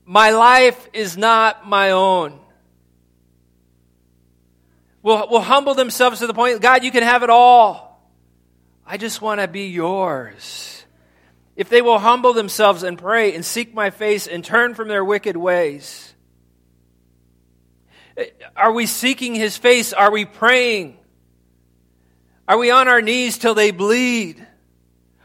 My 0.04 0.30
life 0.30 0.88
is 0.92 1.16
not 1.16 1.68
my 1.68 1.92
own. 1.92 2.38
Will, 5.02 5.28
will 5.28 5.40
humble 5.40 5.74
themselves 5.74 6.18
to 6.18 6.26
the 6.26 6.34
point, 6.34 6.60
God, 6.60 6.84
you 6.84 6.90
can 6.90 7.02
have 7.02 7.22
it 7.22 7.30
all. 7.30 7.90
I 8.84 8.96
just 8.96 9.22
want 9.22 9.40
to 9.40 9.48
be 9.48 9.68
yours. 9.68 10.84
If 11.56 11.68
they 11.68 11.80
will 11.80 11.98
humble 11.98 12.32
themselves 12.32 12.82
and 12.82 12.98
pray 12.98 13.34
and 13.34 13.44
seek 13.44 13.72
my 13.72 13.90
face 13.90 14.26
and 14.26 14.44
turn 14.44 14.74
from 14.74 14.88
their 14.88 15.04
wicked 15.04 15.36
ways. 15.36 16.09
Are 18.56 18.72
we 18.72 18.86
seeking 18.86 19.34
his 19.34 19.56
face? 19.56 19.92
Are 19.92 20.10
we 20.10 20.24
praying? 20.24 20.98
Are 22.48 22.58
we 22.58 22.70
on 22.70 22.88
our 22.88 23.00
knees 23.00 23.38
till 23.38 23.54
they 23.54 23.70
bleed? 23.70 24.44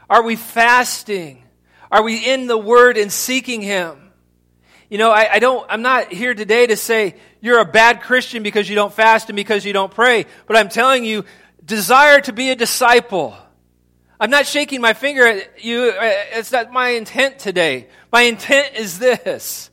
Are 0.08 0.22
we 0.22 0.36
fasting? 0.36 1.42
Are 1.90 2.02
we 2.02 2.24
in 2.24 2.46
the 2.46 2.58
word 2.58 2.96
and 2.96 3.10
seeking 3.10 3.60
him? 3.60 4.12
You 4.88 4.98
know, 4.98 5.10
I, 5.10 5.34
I, 5.34 5.38
don't, 5.40 5.66
I'm 5.68 5.82
not 5.82 6.12
here 6.12 6.34
today 6.34 6.68
to 6.68 6.76
say 6.76 7.16
you're 7.40 7.58
a 7.58 7.64
bad 7.64 8.02
Christian 8.02 8.42
because 8.42 8.68
you 8.68 8.76
don't 8.76 8.92
fast 8.92 9.28
and 9.28 9.36
because 9.36 9.64
you 9.64 9.72
don't 9.72 9.92
pray, 9.92 10.26
but 10.46 10.56
I'm 10.56 10.68
telling 10.68 11.04
you, 11.04 11.24
desire 11.64 12.20
to 12.20 12.32
be 12.32 12.50
a 12.50 12.56
disciple. 12.56 13.36
I'm 14.20 14.30
not 14.30 14.46
shaking 14.46 14.80
my 14.80 14.92
finger 14.92 15.26
at 15.26 15.64
you. 15.64 15.88
Uh, 15.88 16.12
it's 16.32 16.52
not 16.52 16.72
my 16.72 16.90
intent 16.90 17.38
today. 17.38 17.88
My 18.12 18.22
intent 18.22 18.76
is 18.76 18.98
this. 18.98 19.70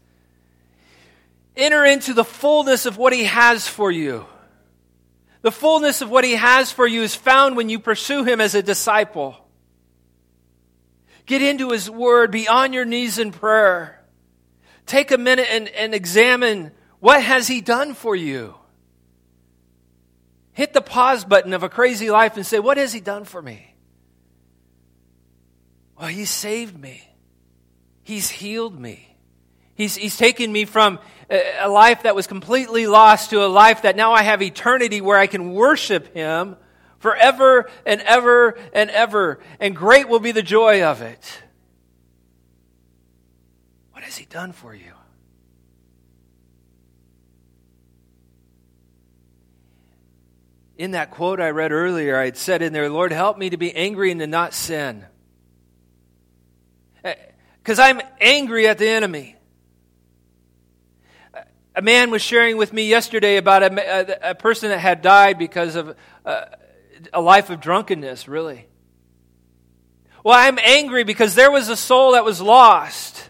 Enter 1.55 1.85
into 1.85 2.13
the 2.13 2.23
fullness 2.23 2.85
of 2.85 2.97
what 2.97 3.13
he 3.13 3.25
has 3.25 3.67
for 3.67 3.91
you. 3.91 4.25
The 5.41 5.51
fullness 5.51 6.01
of 6.01 6.09
what 6.09 6.23
he 6.23 6.33
has 6.33 6.71
for 6.71 6.87
you 6.87 7.03
is 7.03 7.15
found 7.15 7.57
when 7.57 7.69
you 7.69 7.79
pursue 7.79 8.23
him 8.23 8.41
as 8.41 8.55
a 8.55 8.63
disciple. 8.63 9.35
Get 11.25 11.41
into 11.41 11.71
his 11.71 11.89
word, 11.89 12.31
be 12.31 12.47
on 12.47 12.73
your 12.73 12.85
knees 12.85 13.19
in 13.19 13.31
prayer. 13.31 14.01
Take 14.85 15.11
a 15.11 15.17
minute 15.17 15.47
and, 15.49 15.67
and 15.69 15.93
examine 15.93 16.71
what 16.99 17.21
has 17.21 17.47
he 17.47 17.61
done 17.61 17.93
for 17.93 18.15
you. 18.15 18.55
Hit 20.53 20.73
the 20.73 20.81
pause 20.81 21.25
button 21.25 21.53
of 21.53 21.63
a 21.63 21.69
crazy 21.69 22.09
life 22.09 22.35
and 22.35 22.45
say, 22.45 22.59
What 22.59 22.77
has 22.77 22.93
he 22.93 22.99
done 22.99 23.25
for 23.25 23.41
me? 23.41 23.75
Well, 25.97 26.07
he 26.07 26.25
saved 26.25 26.79
me. 26.79 27.03
He's 28.03 28.29
healed 28.29 28.79
me. 28.79 29.17
He's, 29.75 29.95
he's 29.95 30.17
taken 30.17 30.51
me 30.51 30.65
from 30.65 30.99
a, 31.33 31.67
life 31.67 32.03
that 32.03 32.15
was 32.15 32.27
completely 32.27 32.87
lost 32.87 33.31
to 33.31 33.45
a 33.45 33.47
life 33.47 33.81
that 33.83 33.95
now 33.95 34.13
I 34.13 34.23
have 34.23 34.41
eternity 34.41 35.01
where 35.01 35.17
I 35.17 35.27
can 35.27 35.53
worship 35.53 36.13
him 36.13 36.55
forever 36.99 37.69
and 37.85 38.01
ever 38.01 38.57
and 38.73 38.89
ever. 38.89 39.39
And 39.59 39.75
great 39.75 40.07
will 40.07 40.19
be 40.19 40.31
the 40.31 40.43
joy 40.43 40.83
of 40.83 41.01
it. 41.01 41.41
What 43.91 44.03
has 44.03 44.15
He 44.17 44.25
done 44.25 44.51
for 44.51 44.73
you? 44.73 44.93
In 50.77 50.91
that 50.91 51.11
quote 51.11 51.39
I 51.39 51.49
read 51.49 51.71
earlier, 51.71 52.17
I 52.17 52.25
had 52.25 52.37
said 52.37 52.61
in 52.61 52.73
there, 52.73 52.89
Lord, 52.89 53.11
help 53.11 53.37
me 53.37 53.49
to 53.51 53.57
be 53.57 53.73
angry 53.75 54.11
and 54.11 54.19
to 54.19 54.27
not 54.27 54.53
sin. 54.53 55.05
Because 57.03 57.79
eh, 57.79 57.85
I'm 57.85 58.01
angry 58.19 58.67
at 58.67 58.79
the 58.79 58.87
enemy. 58.87 59.35
A 61.75 61.81
man 61.81 62.11
was 62.11 62.21
sharing 62.21 62.57
with 62.57 62.71
me 62.71 62.87
yesterday 62.87 63.37
about 63.37 63.63
a, 63.63 64.27
a, 64.27 64.31
a 64.31 64.35
person 64.35 64.69
that 64.69 64.79
had 64.79 65.01
died 65.01 65.39
because 65.39 65.75
of 65.75 65.95
uh, 66.25 66.45
a 67.11 67.21
life 67.21 67.49
of 67.49 67.59
drunkenness, 67.59 68.27
really. 68.27 68.67
Well, 70.23 70.37
I'm 70.37 70.59
angry 70.59 71.03
because 71.03 71.35
there 71.35 71.51
was 71.51 71.69
a 71.69 71.75
soul 71.75 72.13
that 72.13 72.23
was 72.23 72.39
lost 72.39 73.29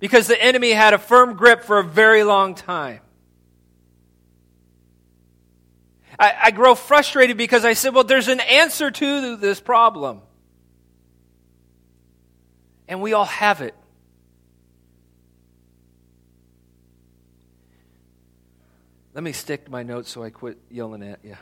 because 0.00 0.26
the 0.26 0.42
enemy 0.42 0.70
had 0.70 0.94
a 0.94 0.98
firm 0.98 1.36
grip 1.36 1.62
for 1.62 1.78
a 1.78 1.84
very 1.84 2.24
long 2.24 2.54
time. 2.54 3.00
I, 6.18 6.34
I 6.44 6.50
grow 6.50 6.74
frustrated 6.74 7.36
because 7.36 7.64
I 7.64 7.74
said, 7.74 7.94
well, 7.94 8.04
there's 8.04 8.28
an 8.28 8.40
answer 8.40 8.90
to 8.90 9.36
this 9.36 9.60
problem. 9.60 10.22
And 12.88 13.00
we 13.00 13.12
all 13.12 13.24
have 13.24 13.60
it. 13.60 13.74
Let 19.14 19.22
me 19.22 19.32
stick 19.32 19.66
to 19.66 19.70
my 19.70 19.82
notes 19.82 20.10
so 20.10 20.22
I 20.22 20.30
quit 20.30 20.58
yelling 20.70 21.02
at 21.02 21.20
you. 21.22 21.36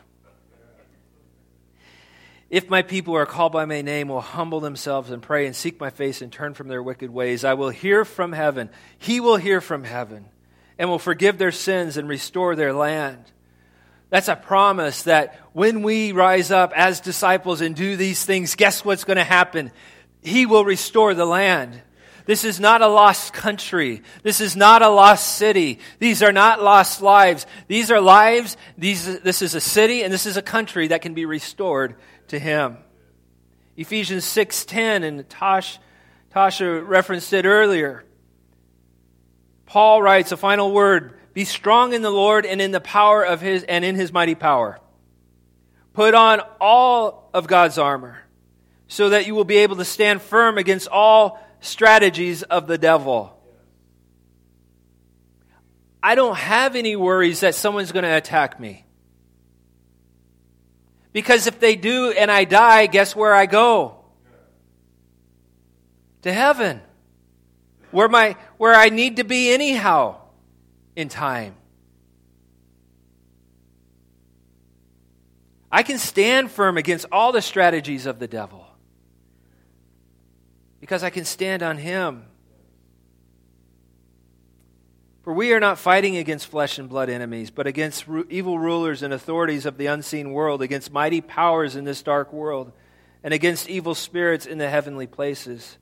If 2.50 2.68
my 2.68 2.82
people 2.82 3.14
who 3.14 3.18
are 3.18 3.26
called 3.26 3.52
by 3.52 3.64
my 3.64 3.80
name 3.80 4.08
will 4.08 4.20
humble 4.20 4.58
themselves 4.58 5.10
and 5.10 5.22
pray 5.22 5.46
and 5.46 5.54
seek 5.54 5.78
my 5.78 5.90
face 5.90 6.20
and 6.20 6.32
turn 6.32 6.54
from 6.54 6.66
their 6.66 6.82
wicked 6.82 7.08
ways, 7.10 7.44
I 7.44 7.54
will 7.54 7.70
hear 7.70 8.04
from 8.04 8.32
heaven. 8.32 8.70
He 8.98 9.20
will 9.20 9.36
hear 9.36 9.60
from 9.60 9.84
heaven 9.84 10.26
and 10.76 10.90
will 10.90 10.98
forgive 10.98 11.38
their 11.38 11.52
sins 11.52 11.96
and 11.96 12.08
restore 12.08 12.56
their 12.56 12.72
land. 12.72 13.22
That's 14.08 14.26
a 14.26 14.34
promise 14.34 15.04
that 15.04 15.38
when 15.52 15.82
we 15.82 16.10
rise 16.10 16.50
up 16.50 16.72
as 16.74 17.00
disciples 17.00 17.60
and 17.60 17.76
do 17.76 17.96
these 17.96 18.24
things, 18.24 18.56
guess 18.56 18.84
what's 18.84 19.04
going 19.04 19.16
to 19.18 19.24
happen? 19.24 19.70
He 20.20 20.44
will 20.44 20.64
restore 20.64 21.14
the 21.14 21.26
land. 21.26 21.80
This 22.30 22.44
is 22.44 22.60
not 22.60 22.80
a 22.80 22.86
lost 22.86 23.32
country. 23.32 24.04
This 24.22 24.40
is 24.40 24.54
not 24.54 24.82
a 24.82 24.88
lost 24.88 25.34
city. 25.36 25.80
These 25.98 26.22
are 26.22 26.30
not 26.30 26.62
lost 26.62 27.02
lives. 27.02 27.44
These 27.66 27.90
are 27.90 28.00
lives. 28.00 28.56
These, 28.78 29.22
this 29.22 29.42
is 29.42 29.56
a 29.56 29.60
city 29.60 30.04
and 30.04 30.12
this 30.12 30.26
is 30.26 30.36
a 30.36 30.40
country 30.40 30.86
that 30.86 31.02
can 31.02 31.12
be 31.12 31.24
restored 31.24 31.96
to 32.28 32.38
him. 32.38 32.76
Ephesians 33.76 34.24
6:10 34.24 35.02
and 35.02 35.28
Tosh, 35.28 35.80
Tasha 36.32 36.86
referenced 36.86 37.32
it 37.32 37.46
earlier. 37.46 38.04
Paul 39.66 40.00
writes 40.00 40.30
a 40.30 40.36
final 40.36 40.70
word, 40.70 41.18
be 41.34 41.44
strong 41.44 41.94
in 41.94 42.02
the 42.02 42.10
Lord 42.10 42.46
and 42.46 42.62
in 42.62 42.70
the 42.70 42.80
power 42.80 43.24
of 43.24 43.40
his 43.40 43.64
and 43.64 43.84
in 43.84 43.96
his 43.96 44.12
mighty 44.12 44.36
power. 44.36 44.78
Put 45.94 46.14
on 46.14 46.42
all 46.60 47.28
of 47.34 47.48
God's 47.48 47.76
armor 47.76 48.22
so 48.86 49.08
that 49.08 49.26
you 49.26 49.34
will 49.34 49.42
be 49.42 49.56
able 49.56 49.78
to 49.78 49.84
stand 49.84 50.22
firm 50.22 50.58
against 50.58 50.86
all 50.86 51.40
strategies 51.60 52.42
of 52.42 52.66
the 52.66 52.78
devil. 52.78 53.36
I 56.02 56.14
don't 56.14 56.36
have 56.36 56.76
any 56.76 56.96
worries 56.96 57.40
that 57.40 57.54
someone's 57.54 57.92
going 57.92 58.04
to 58.04 58.16
attack 58.16 58.58
me. 58.58 58.84
Because 61.12 61.46
if 61.46 61.60
they 61.60 61.76
do 61.76 62.12
and 62.12 62.30
I 62.30 62.44
die, 62.44 62.86
guess 62.86 63.14
where 63.14 63.34
I 63.34 63.46
go? 63.46 63.96
To 66.22 66.32
heaven. 66.32 66.80
Where, 67.90 68.08
my, 68.08 68.36
where 68.56 68.74
I 68.74 68.88
need 68.88 69.16
to 69.16 69.24
be 69.24 69.52
anyhow 69.52 70.20
in 70.96 71.08
time. 71.08 71.56
I 75.72 75.82
can 75.82 75.98
stand 75.98 76.50
firm 76.50 76.76
against 76.76 77.06
all 77.12 77.32
the 77.32 77.42
strategies 77.42 78.06
of 78.06 78.18
the 78.18 78.26
devil 78.26 78.59
because 80.90 81.04
I 81.04 81.10
can 81.10 81.24
stand 81.24 81.62
on 81.62 81.76
him. 81.76 82.24
For 85.22 85.32
we 85.32 85.52
are 85.52 85.60
not 85.60 85.78
fighting 85.78 86.16
against 86.16 86.48
flesh 86.48 86.80
and 86.80 86.88
blood 86.88 87.08
enemies, 87.08 87.52
but 87.52 87.68
against 87.68 88.06
evil 88.28 88.58
rulers 88.58 89.04
and 89.04 89.14
authorities 89.14 89.66
of 89.66 89.76
the 89.76 89.86
unseen 89.86 90.32
world, 90.32 90.62
against 90.62 90.92
mighty 90.92 91.20
powers 91.20 91.76
in 91.76 91.84
this 91.84 92.02
dark 92.02 92.32
world, 92.32 92.72
and 93.22 93.32
against 93.32 93.70
evil 93.70 93.94
spirits 93.94 94.46
in 94.46 94.58
the 94.58 94.68
heavenly 94.68 95.06
places. 95.06 95.78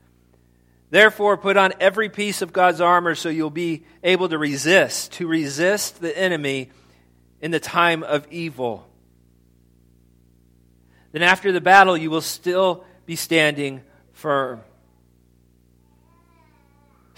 Therefore, 0.90 1.38
put 1.38 1.56
on 1.56 1.72
every 1.80 2.10
piece 2.10 2.42
of 2.42 2.52
God's 2.52 2.82
armor 2.82 3.14
so 3.14 3.30
you'll 3.30 3.48
be 3.48 3.84
able 4.04 4.28
to 4.28 4.36
resist, 4.36 5.12
to 5.12 5.26
resist 5.26 6.02
the 6.02 6.14
enemy 6.18 6.68
in 7.40 7.50
the 7.50 7.60
time 7.60 8.02
of 8.02 8.26
evil. 8.30 8.86
Then, 11.12 11.22
after 11.22 11.50
the 11.50 11.62
battle, 11.62 11.96
you 11.96 12.10
will 12.10 12.20
still 12.20 12.84
be 13.06 13.16
standing 13.16 13.80
firm. 14.12 14.60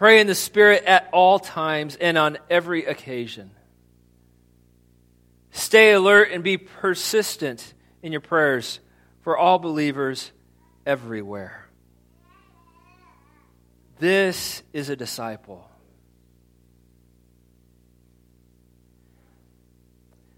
Pray 0.00 0.18
in 0.18 0.26
the 0.26 0.34
Spirit 0.34 0.84
at 0.84 1.10
all 1.12 1.38
times 1.38 1.94
and 1.94 2.16
on 2.16 2.38
every 2.48 2.86
occasion. 2.86 3.50
Stay 5.50 5.92
alert 5.92 6.30
and 6.32 6.42
be 6.42 6.56
persistent 6.56 7.74
in 8.02 8.10
your 8.10 8.22
prayers 8.22 8.80
for 9.20 9.36
all 9.36 9.58
believers 9.58 10.32
everywhere. 10.86 11.66
This 13.98 14.62
is 14.72 14.88
a 14.88 14.96
disciple. 14.96 15.68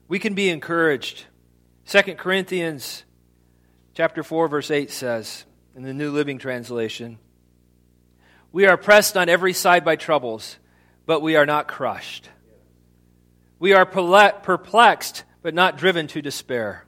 We 0.08 0.18
can 0.18 0.34
be 0.34 0.50
encouraged. 0.50 1.26
2 1.86 2.16
Corinthians 2.16 3.04
chapter 3.94 4.24
4 4.24 4.48
verse 4.48 4.72
8 4.72 4.90
says 4.90 5.44
in 5.76 5.84
the 5.84 5.94
New 5.94 6.10
Living 6.10 6.38
Translation, 6.38 7.20
"We 8.52 8.66
are 8.66 8.76
pressed 8.76 9.16
on 9.16 9.28
every 9.28 9.52
side 9.52 9.84
by 9.84 9.96
troubles, 9.96 10.58
but 11.06 11.20
we 11.20 11.36
are 11.36 11.46
not 11.46 11.68
crushed. 11.68 12.28
We 13.58 13.72
are 13.72 13.86
perplexed, 13.86 15.24
but 15.42 15.54
not 15.54 15.78
driven 15.78 16.06
to 16.08 16.22
despair. 16.22 16.84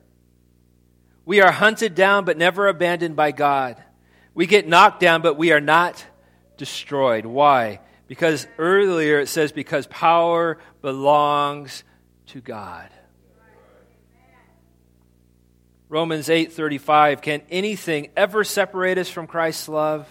We 1.25 1.41
are 1.41 1.53
hunted 1.53 1.95
down, 1.95 2.25
but 2.25 2.37
never 2.37 2.69
abandoned 2.69 3.17
by 3.17 3.33
God. 3.33 3.83
We 4.35 4.47
get 4.47 4.69
knocked 4.69 5.01
down, 5.01 5.23
but 5.23 5.39
we 5.39 5.53
are 5.53 5.61
not 5.61 6.05
destroyed. 6.57 7.25
Why? 7.25 7.81
Because 8.09 8.47
earlier 8.59 9.21
it 9.21 9.29
says, 9.29 9.53
because 9.53 9.87
power 9.87 10.59
belongs 10.83 11.85
to 12.27 12.41
God. 12.41 12.91
Romans 15.89 16.29
8:35 16.29 17.23
Can 17.23 17.43
anything 17.51 18.11
ever 18.17 18.43
separate 18.43 18.99
us 18.99 19.09
from 19.09 19.27
Christ's 19.27 19.69
love? 19.69 20.09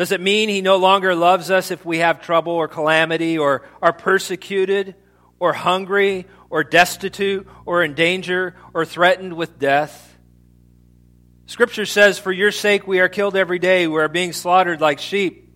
Does 0.00 0.12
it 0.12 0.20
mean 0.22 0.48
he 0.48 0.62
no 0.62 0.76
longer 0.76 1.14
loves 1.14 1.50
us 1.50 1.70
if 1.70 1.84
we 1.84 1.98
have 1.98 2.22
trouble 2.22 2.54
or 2.54 2.68
calamity 2.68 3.36
or 3.36 3.68
are 3.82 3.92
persecuted 3.92 4.94
or 5.38 5.52
hungry 5.52 6.24
or 6.48 6.64
destitute 6.64 7.46
or 7.66 7.84
in 7.84 7.92
danger 7.92 8.54
or 8.72 8.86
threatened 8.86 9.34
with 9.34 9.58
death? 9.58 10.16
Scripture 11.44 11.84
says, 11.84 12.18
For 12.18 12.32
your 12.32 12.50
sake 12.50 12.86
we 12.86 13.00
are 13.00 13.10
killed 13.10 13.36
every 13.36 13.58
day, 13.58 13.86
we 13.86 14.00
are 14.00 14.08
being 14.08 14.32
slaughtered 14.32 14.80
like 14.80 15.00
sheep. 15.00 15.54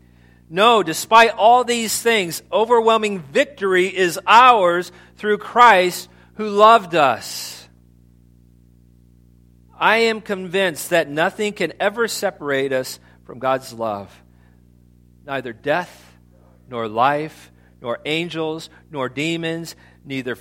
No, 0.51 0.83
despite 0.83 1.31
all 1.31 1.65
these 1.65 1.99
things, 2.03 2.43
overwhelming 2.53 3.21
victory 3.21 3.87
is 3.87 4.21
ours 4.27 4.93
through 5.17 5.39
Christ 5.39 6.11
who 6.35 6.51
loved 6.51 6.95
us. 6.95 7.67
I 9.75 9.97
am 10.01 10.21
convinced 10.21 10.91
that 10.91 11.09
nothing 11.09 11.55
can 11.55 11.73
ever 11.81 12.09
separate 12.09 12.75
us 12.75 13.01
from 13.25 13.39
God's 13.39 13.73
love. 13.73 14.15
Neither 15.27 15.53
death, 15.53 16.17
nor 16.69 16.89
life, 16.89 17.51
nor 17.81 18.01
angels, 18.05 18.71
nor 18.91 19.09
demons, 19.09 19.77
neither 20.05 20.37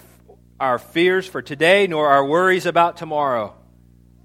our 0.60 0.80
fears 0.80 1.28
for 1.28 1.42
today, 1.42 1.88
nor 1.88 2.10
our 2.10 2.26
worries 2.26 2.66
about 2.66 2.98
tomorrow. 2.98 3.56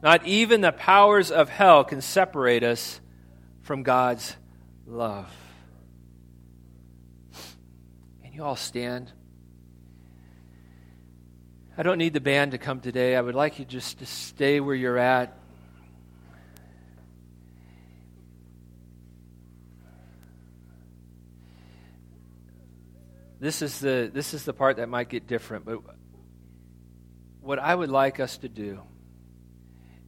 Not 0.02 0.26
even 0.26 0.60
the 0.60 0.72
powers 0.72 1.30
of 1.30 1.48
hell 1.48 1.84
can 1.84 2.00
separate 2.00 2.62
us 2.62 3.00
from 3.62 3.82
God's 3.82 4.36
love. 4.86 5.32
Can 8.22 8.32
you 8.32 8.44
all 8.44 8.56
stand? 8.56 9.12
I 11.76 11.84
don't 11.84 11.98
need 11.98 12.12
the 12.12 12.20
band 12.20 12.52
to 12.52 12.58
come 12.58 12.80
today. 12.80 13.14
I 13.14 13.20
would 13.20 13.36
like 13.36 13.60
you 13.60 13.64
just 13.64 13.98
to 14.00 14.06
stay 14.06 14.58
where 14.58 14.74
you're 14.74 14.98
at. 14.98 15.37
This 23.40 23.62
is 23.62 23.80
the 23.80 24.10
this 24.12 24.34
is 24.34 24.44
the 24.44 24.52
part 24.52 24.76
that 24.76 24.88
might 24.88 25.08
get 25.08 25.26
different, 25.26 25.64
but 25.64 25.80
what 27.40 27.58
I 27.58 27.74
would 27.74 27.90
like 27.90 28.20
us 28.20 28.38
to 28.38 28.48
do 28.48 28.80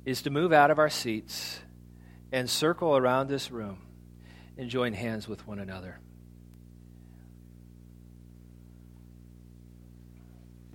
is 0.05 0.23
to 0.23 0.31
move 0.31 0.53
out 0.53 0.71
of 0.71 0.79
our 0.79 0.91
seats 0.91 1.61
and 2.33 2.49
circle 2.51 2.97
around 2.97 3.29
this 3.29 3.51
room 3.51 3.79
and 4.59 4.69
join 4.69 4.93
hands 4.93 5.29
with 5.29 5.47
one 5.47 5.59
another. 5.59 5.99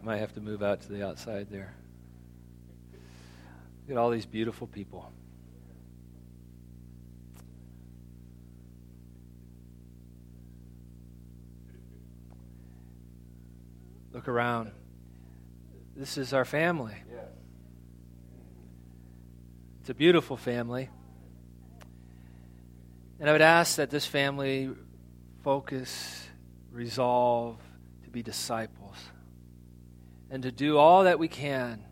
Might 0.06 0.18
have 0.18 0.34
to 0.36 0.42
move 0.42 0.62
out 0.62 0.82
to 0.82 0.90
the 0.90 1.04
outside 1.04 1.48
there. 1.50 1.74
Look 3.88 3.98
at 3.98 3.98
all 3.98 4.12
these 4.12 4.28
beautiful 4.28 4.68
people. 4.68 5.12
Look 14.26 14.34
around. 14.34 14.72
This 15.96 16.18
is 16.18 16.34
our 16.34 16.46
family. 16.46 16.96
It's 19.82 19.90
a 19.92 19.94
beautiful 19.94 20.36
family. 20.36 20.90
And 23.20 23.30
I 23.30 23.32
would 23.34 23.44
ask 23.44 23.76
that 23.76 23.92
this 23.92 24.08
family 24.08 24.72
focus, 25.44 26.28
resolve 26.72 27.60
to 28.04 28.10
be 28.10 28.24
disciples 28.24 28.96
and 30.32 30.42
to 30.42 30.52
do 30.52 30.80
all 30.80 31.04
that 31.04 31.20
we 31.20 31.28
can 31.28 31.86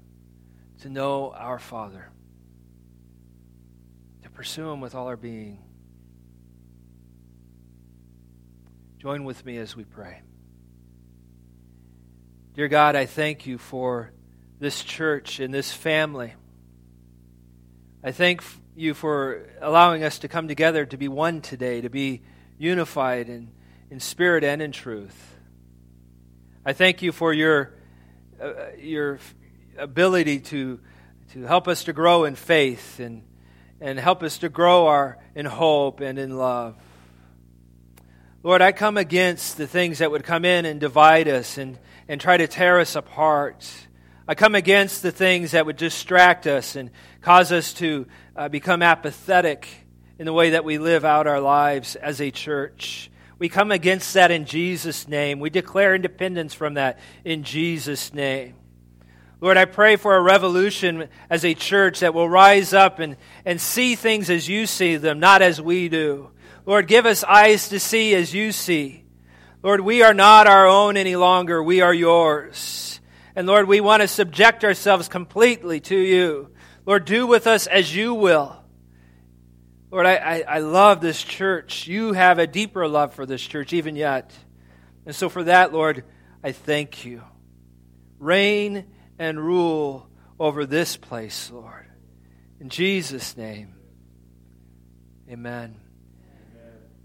to 0.80 0.89
know 0.89 1.34
our 1.38 1.60
Father, 1.60 2.10
to 4.24 4.30
pursue 4.32 4.72
Him 4.72 4.82
with 4.82 4.96
all 4.96 5.06
our 5.06 5.17
being. 5.17 5.60
Join 8.98 9.24
with 9.24 9.46
me 9.46 9.58
as 9.58 9.76
we 9.76 9.84
pray. 9.84 10.24
Dear 12.55 12.67
God, 12.67 12.95
I 12.95 13.07
thank 13.07 13.47
you 13.47 13.57
for 13.57 14.11
this 14.59 14.83
church 14.83 15.39
and 15.39 15.51
this 15.51 15.71
family. 15.71 16.35
I 18.03 18.11
thank 18.11 18.43
you 18.75 18.93
for 18.93 19.49
allowing 19.59 20.03
us 20.03 20.19
to 20.19 20.27
come 20.27 20.47
together 20.47 20.85
to 20.85 20.95
be 20.95 21.07
one 21.07 21.41
today, 21.41 21.81
to 21.81 21.89
be 21.89 22.21
unified 22.59 23.27
in, 23.27 23.49
in 23.89 23.99
spirit 23.99 24.43
and 24.43 24.61
in 24.61 24.71
truth. 24.71 25.33
I 26.63 26.73
thank 26.73 27.01
you 27.01 27.11
for 27.11 27.33
your 27.33 27.73
uh, 28.39 28.67
your 28.77 29.17
ability 29.75 30.41
to, 30.41 30.79
to 31.31 31.41
help 31.45 31.67
us 31.67 31.85
to 31.85 31.93
grow 31.93 32.23
in 32.25 32.35
faith 32.35 32.99
and, 32.99 33.23
and 33.81 33.97
help 33.97 34.21
us 34.21 34.37
to 34.37 34.49
grow 34.49 34.85
our, 34.85 35.17
in 35.33 35.47
hope 35.47 36.01
and 36.01 36.19
in 36.19 36.37
love. 36.37 36.75
Lord, 38.45 38.62
I 38.62 38.73
come 38.73 38.97
against 38.97 39.56
the 39.56 39.67
things 39.67 39.99
that 39.99 40.12
would 40.12 40.25
come 40.25 40.43
in 40.43 40.65
and 40.65 40.77
divide 40.77 41.29
us 41.29 41.58
and, 41.58 41.79
and 42.10 42.19
try 42.19 42.36
to 42.36 42.45
tear 42.45 42.82
us 42.82 42.97
apart. 42.97 43.65
I 44.27 44.36
come 44.36 44.53
against 44.53 45.01
the 45.01 45.13
things 45.13 45.51
that 45.51 45.65
would 45.65 45.77
distract 45.77 46.45
us 46.45 46.75
and 46.75 46.91
cause 47.21 47.53
us 47.53 47.71
to 47.75 48.06
uh, 48.36 48.49
become 48.49 48.82
apathetic 48.82 49.69
in 50.19 50.25
the 50.25 50.34
way 50.34 50.49
that 50.49 50.65
we 50.65 50.77
live 50.77 51.06
out 51.06 51.25
our 51.25 51.39
lives 51.39 51.95
as 51.95 52.19
a 52.19 52.32
church. 52.32 53.10
We 53.39 53.47
come 53.47 53.71
against 53.71 54.13
that 54.13 54.29
in 54.29 54.43
Jesus' 54.43 55.08
name. 55.08 55.39
We 55.39 55.49
declare 55.49 55.95
independence 55.95 56.53
from 56.53 56.73
that 56.73 56.99
in 57.23 57.43
Jesus' 57.43 58.13
name. 58.13 58.56
Lord, 59.39 59.56
I 59.56 59.63
pray 59.63 59.95
for 59.95 60.17
a 60.17 60.21
revolution 60.21 61.08
as 61.29 61.45
a 61.45 61.53
church 61.53 62.01
that 62.01 62.13
will 62.13 62.27
rise 62.27 62.73
up 62.73 62.99
and, 62.99 63.15
and 63.45 63.62
see 63.62 63.95
things 63.95 64.29
as 64.29 64.49
you 64.49 64.65
see 64.65 64.97
them, 64.97 65.21
not 65.21 65.41
as 65.41 65.62
we 65.62 65.88
do. 65.88 66.32
Lord, 66.65 66.88
give 66.88 67.06
us 67.06 67.23
eyes 67.23 67.69
to 67.69 67.80
see 67.80 68.15
as 68.15 68.34
you 68.34 68.52
see. 68.52 69.04
Lord, 69.62 69.82
we 69.82 70.02
are 70.02 70.13
not 70.13 70.47
our 70.47 70.67
own 70.67 70.97
any 70.97 71.15
longer. 71.15 71.62
We 71.62 71.82
are 71.82 71.93
yours. 71.93 72.99
And 73.36 73.47
Lord, 73.47 73.67
we 73.67 73.82
want 73.82 74.02
to 74.02 74.08
subject 74.08 74.63
ourselves 74.63 75.08
completely 75.08 75.80
to 75.82 75.97
you. 75.97 76.49
Lord, 76.86 77.06
do 77.06 77.28
with 77.28 77.47
us 77.47 77.67
as 77.67 77.95
you 77.95 78.13
will. 78.13 78.58
Lord, 79.89 80.06
I, 80.06 80.15
I, 80.15 80.39
I, 80.41 80.60
love 80.60 81.02
this 81.02 81.23
church. 81.23 81.88
You 81.88 82.13
have 82.13 82.39
a 82.39 82.47
deeper 82.47 82.88
love 82.88 83.13
for 83.13 83.28
this 83.28 83.41
church, 83.41 83.73
even 83.73 83.95
yet. 83.95 84.34
And 85.06 85.15
so, 85.15 85.30
for 85.30 85.43
that, 85.43 85.71
Lord, 85.71 86.04
I 86.43 86.52
thank 86.52 87.06
you. 87.06 87.21
Reign 88.17 88.86
and 89.19 89.39
rule 89.39 90.10
over 90.39 90.65
this 90.65 90.97
place, 90.97 91.52
Lord. 91.52 91.86
In 92.60 92.69
Jesus' 92.69 93.38
name, 93.38 93.76
amen. 95.30 95.83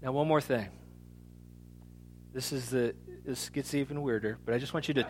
Now, 0.01 0.11
one 0.11 0.27
more 0.27 0.41
thing. 0.41 0.69
This 2.33 2.51
is 2.51 2.69
the 2.69 2.95
this 3.25 3.49
gets 3.49 3.73
even 3.73 4.01
weirder, 4.01 4.37
but 4.45 4.53
I 4.53 4.57
just 4.59 4.73
want 4.73 4.87
you 4.87 4.93
to 4.95 5.07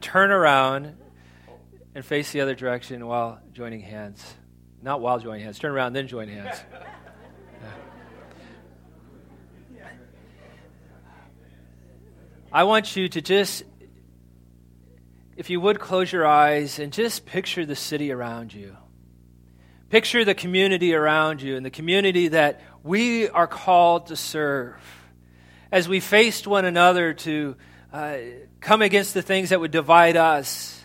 turn 0.00 0.30
around 0.30 0.96
and 1.94 2.04
face 2.04 2.32
the 2.32 2.40
other 2.40 2.54
direction 2.54 3.06
while 3.06 3.40
joining 3.52 3.80
hands. 3.80 4.22
Not 4.82 5.00
while 5.00 5.18
joining 5.18 5.44
hands. 5.44 5.58
Turn 5.58 5.72
around, 5.72 5.92
then 5.94 6.08
join 6.08 6.28
hands. 6.28 6.56
I 12.52 12.64
want 12.64 12.96
you 12.96 13.08
to 13.08 13.22
just, 13.22 13.62
if 15.36 15.48
you 15.48 15.58
would, 15.60 15.80
close 15.80 16.12
your 16.12 16.26
eyes 16.26 16.78
and 16.78 16.92
just 16.92 17.24
picture 17.24 17.64
the 17.64 17.76
city 17.76 18.12
around 18.12 18.52
you. 18.52 18.76
Picture 19.92 20.24
the 20.24 20.34
community 20.34 20.94
around 20.94 21.42
you 21.42 21.54
and 21.54 21.66
the 21.66 21.70
community 21.70 22.28
that 22.28 22.62
we 22.82 23.28
are 23.28 23.46
called 23.46 24.06
to 24.06 24.16
serve. 24.16 24.80
As 25.70 25.86
we 25.86 26.00
faced 26.00 26.46
one 26.46 26.64
another 26.64 27.12
to 27.12 27.56
uh, 27.92 28.16
come 28.60 28.80
against 28.80 29.12
the 29.12 29.20
things 29.20 29.50
that 29.50 29.60
would 29.60 29.70
divide 29.70 30.16
us, 30.16 30.82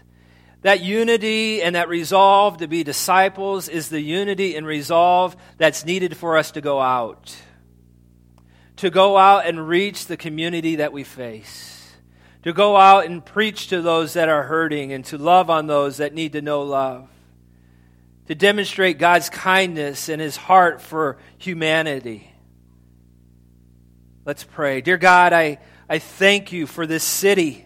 that 0.61 0.81
unity 0.81 1.61
and 1.61 1.77
that 1.77 1.87
resolve 1.87 2.57
to 2.57 2.67
be 2.67 2.83
disciples 2.83 3.69
is 3.69 3.87
the 3.87 4.01
unity 4.01 4.57
and 4.57 4.67
resolve 4.67 5.37
that's 5.57 5.85
needed 5.85 6.17
for 6.17 6.37
us 6.37 6.51
to 6.51 6.59
go 6.59 6.81
out. 6.81 7.33
To 8.75 8.89
go 8.89 9.15
out 9.15 9.47
and 9.47 9.69
reach 9.69 10.07
the 10.07 10.17
community 10.17 10.75
that 10.75 10.91
we 10.91 11.05
face. 11.05 11.95
To 12.43 12.51
go 12.51 12.75
out 12.75 13.05
and 13.05 13.23
preach 13.25 13.67
to 13.67 13.81
those 13.81 14.15
that 14.15 14.27
are 14.27 14.43
hurting 14.43 14.91
and 14.91 15.05
to 15.05 15.17
love 15.17 15.49
on 15.49 15.67
those 15.67 15.95
that 15.95 16.13
need 16.13 16.33
to 16.33 16.41
know 16.41 16.61
love. 16.63 17.07
To 18.27 18.35
demonstrate 18.35 18.99
God's 18.99 19.29
kindness 19.29 20.09
and 20.09 20.21
his 20.21 20.35
heart 20.35 20.81
for 20.81 21.17
humanity. 21.37 22.31
Let's 24.25 24.43
pray. 24.43 24.81
Dear 24.81 24.97
God, 24.97 25.31
I, 25.31 25.59
I 25.87 25.99
thank 25.99 26.51
you 26.51 26.67
for 26.67 26.85
this 26.85 27.03
city. 27.03 27.65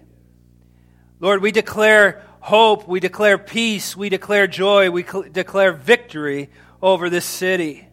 Lord, 1.19 1.41
we 1.41 1.52
declare 1.52 2.24
hope, 2.39 2.88
we 2.88 3.00
declare 3.00 3.39
peace, 3.39 3.95
we 3.95 4.10
declare 4.10 4.45
joy, 4.45 4.91
we 4.91 5.04
cl- 5.04 5.24
declare 5.24 5.74
victory 5.74 6.50
over 6.82 7.10
this 7.10 7.26
city. 7.26 7.88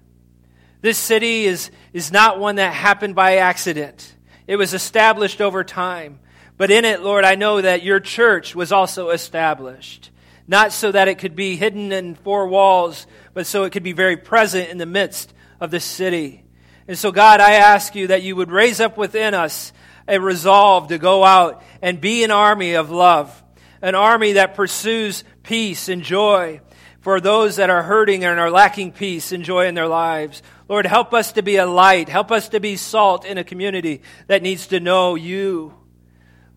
This 0.82 0.98
city 0.98 1.44
is, 1.44 1.70
is 1.92 2.12
not 2.12 2.38
one 2.38 2.56
that 2.56 2.72
happened 2.72 3.14
by 3.14 3.36
accident. 3.36 4.14
It 4.46 4.56
was 4.56 4.74
established 4.74 5.40
over 5.40 5.64
time. 5.64 6.20
But 6.58 6.70
in 6.70 6.84
it, 6.84 7.02
Lord, 7.02 7.24
I 7.24 7.34
know 7.34 7.60
that 7.60 7.82
your 7.82 8.00
church 8.00 8.54
was 8.54 8.72
also 8.72 9.10
established. 9.10 10.10
Not 10.48 10.72
so 10.72 10.90
that 10.90 11.06
it 11.06 11.18
could 11.18 11.36
be 11.36 11.54
hidden 11.54 11.92
in 11.92 12.16
four 12.16 12.48
walls, 12.48 13.06
but 13.34 13.46
so 13.46 13.62
it 13.62 13.70
could 13.70 13.84
be 13.84 13.92
very 13.92 14.16
present 14.16 14.70
in 14.70 14.78
the 14.78 14.86
midst 14.86 15.32
of 15.60 15.70
the 15.70 15.78
city. 15.78 16.44
And 16.88 16.98
so, 16.98 17.12
God, 17.12 17.40
I 17.40 17.52
ask 17.52 17.94
you 17.94 18.08
that 18.08 18.22
you 18.22 18.34
would 18.34 18.50
raise 18.50 18.80
up 18.80 18.96
within 18.96 19.34
us 19.34 19.72
a 20.08 20.18
resolve 20.18 20.88
to 20.88 20.98
go 20.98 21.22
out 21.22 21.62
and 21.82 22.00
be 22.00 22.24
an 22.24 22.32
army 22.32 22.74
of 22.74 22.90
love 22.90 23.44
an 23.82 23.94
army 23.94 24.32
that 24.32 24.54
pursues 24.54 25.24
peace 25.42 25.88
and 25.88 26.02
joy 26.02 26.60
for 27.00 27.20
those 27.20 27.56
that 27.56 27.70
are 27.70 27.82
hurting 27.82 28.24
and 28.24 28.40
are 28.40 28.50
lacking 28.50 28.92
peace 28.92 29.32
and 29.32 29.44
joy 29.44 29.66
in 29.66 29.74
their 29.74 29.88
lives. 29.88 30.42
Lord, 30.68 30.84
help 30.84 31.14
us 31.14 31.32
to 31.32 31.42
be 31.42 31.56
a 31.56 31.66
light. 31.66 32.08
Help 32.08 32.30
us 32.30 32.48
to 32.50 32.60
be 32.60 32.76
salt 32.76 33.24
in 33.24 33.38
a 33.38 33.44
community 33.44 34.02
that 34.26 34.42
needs 34.42 34.66
to 34.68 34.80
know 34.80 35.14
you. 35.14 35.74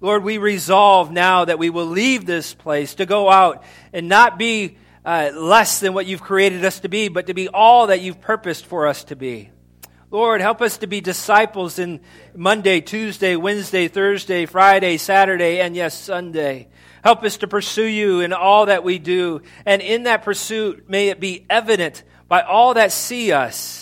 Lord, 0.02 0.24
we 0.24 0.40
resolve 0.40 1.12
now 1.12 1.46
that 1.46 1.60
we 1.60 1.70
will 1.70 1.86
leave 1.86 2.26
this 2.26 2.56
place 2.56 2.96
to 2.96 3.06
go 3.06 3.30
out 3.30 3.64
and 3.94 4.10
not 4.10 4.40
be 4.40 4.78
uh, 5.06 5.30
less 5.36 5.80
than 5.80 5.94
what 5.94 6.08
you've 6.08 6.24
created 6.24 6.66
us 6.66 6.80
to 6.80 6.90
be, 6.90 7.08
but 7.08 7.28
to 7.28 7.36
be 7.36 7.48
all 7.48 7.88
that 7.88 8.02
you've 8.02 8.20
purposed 8.20 8.66
for 8.66 8.88
us 8.88 9.04
to 9.06 9.16
be. 9.16 9.52
Lord, 10.10 10.42
help 10.42 10.60
us 10.60 10.80
to 10.80 10.88
be 10.88 11.02
disciples 11.02 11.78
in 11.78 12.02
Monday, 12.36 12.82
Tuesday, 12.82 13.36
Wednesday, 13.36 13.88
Thursday, 13.88 14.48
Friday, 14.48 14.98
Saturday, 14.98 15.62
and 15.62 15.76
yes, 15.76 15.98
Sunday. 15.98 16.68
Help 17.04 17.24
us 17.24 17.38
to 17.38 17.48
pursue 17.48 17.86
you 17.86 18.22
in 18.22 18.34
all 18.34 18.66
that 18.66 18.84
we 18.84 18.98
do. 18.98 19.44
And 19.68 19.84
in 19.84 20.04
that 20.04 20.24
pursuit, 20.24 20.90
may 20.90 21.10
it 21.10 21.20
be 21.20 21.46
evident 21.48 22.04
by 22.28 22.42
all 22.42 22.74
that 22.74 22.92
see 22.92 23.32
us. 23.32 23.81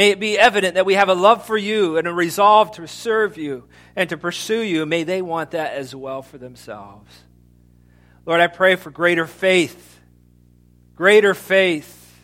May 0.00 0.12
it 0.12 0.18
be 0.18 0.38
evident 0.38 0.76
that 0.76 0.86
we 0.86 0.94
have 0.94 1.10
a 1.10 1.14
love 1.14 1.44
for 1.44 1.58
you 1.58 1.98
and 1.98 2.08
a 2.08 2.10
resolve 2.10 2.70
to 2.76 2.88
serve 2.88 3.36
you 3.36 3.64
and 3.94 4.08
to 4.08 4.16
pursue 4.16 4.62
you. 4.62 4.86
May 4.86 5.02
they 5.02 5.20
want 5.20 5.50
that 5.50 5.74
as 5.74 5.94
well 5.94 6.22
for 6.22 6.38
themselves. 6.38 7.14
Lord, 8.24 8.40
I 8.40 8.46
pray 8.46 8.76
for 8.76 8.90
greater 8.90 9.26
faith. 9.26 10.00
Greater 10.96 11.34
faith. 11.34 12.18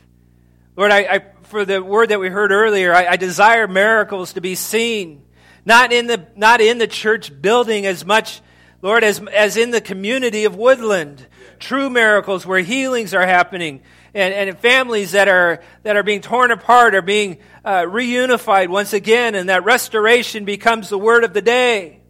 Lord, 0.74 0.90
I, 0.90 1.00
I 1.00 1.24
for 1.42 1.66
the 1.66 1.82
word 1.82 2.08
that 2.08 2.18
we 2.18 2.30
heard 2.30 2.50
earlier, 2.50 2.94
I, 2.94 3.08
I 3.08 3.16
desire 3.16 3.68
miracles 3.68 4.32
to 4.32 4.40
be 4.40 4.54
seen. 4.54 5.26
Not 5.66 5.92
in 5.92 6.06
the, 6.06 6.26
not 6.34 6.62
in 6.62 6.78
the 6.78 6.86
church 6.86 7.42
building 7.42 7.84
as 7.84 8.06
much 8.06 8.40
Lord, 8.80 9.04
as, 9.04 9.20
as 9.34 9.56
in 9.56 9.70
the 9.70 9.80
community 9.80 10.44
of 10.44 10.54
Woodland, 10.54 11.26
true 11.58 11.90
miracles 11.90 12.46
where 12.46 12.60
healings 12.60 13.14
are 13.14 13.26
happening 13.26 13.82
and, 14.16 14.48
and 14.48 14.58
families 14.58 15.12
that 15.12 15.28
are, 15.28 15.60
that 15.82 15.94
are 15.94 16.02
being 16.02 16.22
torn 16.22 16.50
apart 16.50 16.94
are 16.94 17.02
being 17.02 17.36
uh, 17.66 17.82
reunified 17.82 18.68
once 18.68 18.94
again, 18.94 19.34
and 19.34 19.50
that 19.50 19.62
restoration 19.64 20.46
becomes 20.46 20.88
the 20.88 20.96
word 20.96 21.22
of 21.22 21.34
the 21.34 21.42
day. 21.42 22.00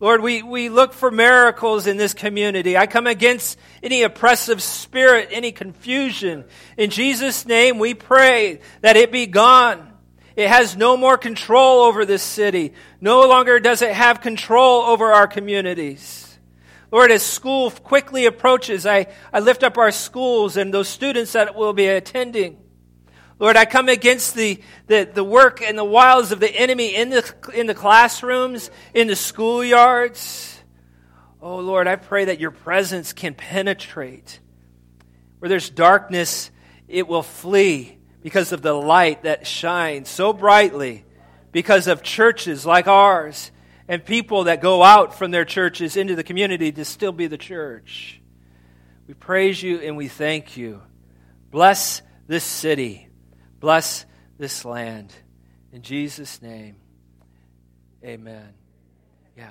Lord, 0.00 0.22
we, 0.22 0.42
we 0.42 0.70
look 0.70 0.94
for 0.94 1.10
miracles 1.10 1.86
in 1.86 1.98
this 1.98 2.14
community. 2.14 2.74
I 2.74 2.86
come 2.86 3.06
against 3.06 3.58
any 3.82 4.02
oppressive 4.02 4.62
spirit, 4.62 5.28
any 5.30 5.52
confusion. 5.52 6.46
In 6.78 6.88
Jesus' 6.88 7.44
name, 7.44 7.78
we 7.78 7.92
pray 7.92 8.62
that 8.80 8.96
it 8.96 9.12
be 9.12 9.26
gone. 9.26 9.92
It 10.36 10.48
has 10.48 10.74
no 10.74 10.96
more 10.96 11.18
control 11.18 11.82
over 11.82 12.06
this 12.06 12.22
city. 12.22 12.72
No 12.98 13.28
longer 13.28 13.60
does 13.60 13.82
it 13.82 13.92
have 13.92 14.22
control 14.22 14.84
over 14.84 15.12
our 15.12 15.26
communities. 15.26 16.29
Lord, 16.90 17.12
as 17.12 17.22
school 17.22 17.70
quickly 17.70 18.26
approaches, 18.26 18.84
I, 18.84 19.06
I 19.32 19.40
lift 19.40 19.62
up 19.62 19.78
our 19.78 19.92
schools 19.92 20.56
and 20.56 20.74
those 20.74 20.88
students 20.88 21.32
that 21.32 21.54
will 21.54 21.72
be 21.72 21.86
attending. 21.86 22.58
Lord, 23.38 23.56
I 23.56 23.64
come 23.64 23.88
against 23.88 24.34
the, 24.34 24.60
the, 24.86 25.08
the 25.12 25.24
work 25.24 25.62
and 25.62 25.78
the 25.78 25.84
wiles 25.84 26.32
of 26.32 26.40
the 26.40 26.50
enemy 26.50 26.94
in 26.94 27.10
the, 27.10 27.34
in 27.54 27.66
the 27.66 27.74
classrooms, 27.74 28.70
in 28.92 29.06
the 29.06 29.14
schoolyards. 29.14 30.58
Oh, 31.40 31.58
Lord, 31.58 31.86
I 31.86 31.96
pray 31.96 32.26
that 32.26 32.40
your 32.40 32.50
presence 32.50 33.12
can 33.12 33.34
penetrate. 33.34 34.40
Where 35.38 35.48
there's 35.48 35.70
darkness, 35.70 36.50
it 36.86 37.08
will 37.08 37.22
flee 37.22 37.98
because 38.22 38.52
of 38.52 38.62
the 38.62 38.74
light 38.74 39.22
that 39.22 39.46
shines 39.46 40.10
so 40.10 40.32
brightly 40.32 41.04
because 41.52 41.86
of 41.86 42.02
churches 42.02 42.66
like 42.66 42.86
ours 42.88 43.50
and 43.90 44.04
people 44.04 44.44
that 44.44 44.60
go 44.60 44.84
out 44.84 45.18
from 45.18 45.32
their 45.32 45.44
churches 45.44 45.96
into 45.96 46.14
the 46.14 46.22
community 46.22 46.70
to 46.70 46.84
still 46.84 47.10
be 47.10 47.26
the 47.26 47.36
church. 47.36 48.22
We 49.08 49.14
praise 49.14 49.60
you 49.60 49.80
and 49.80 49.96
we 49.96 50.06
thank 50.06 50.56
you. 50.56 50.80
Bless 51.50 52.00
this 52.28 52.44
city. 52.44 53.08
Bless 53.58 54.06
this 54.38 54.64
land. 54.64 55.12
In 55.72 55.82
Jesus' 55.82 56.40
name, 56.40 56.76
amen. 58.04 58.54
Yeah. 59.36 59.50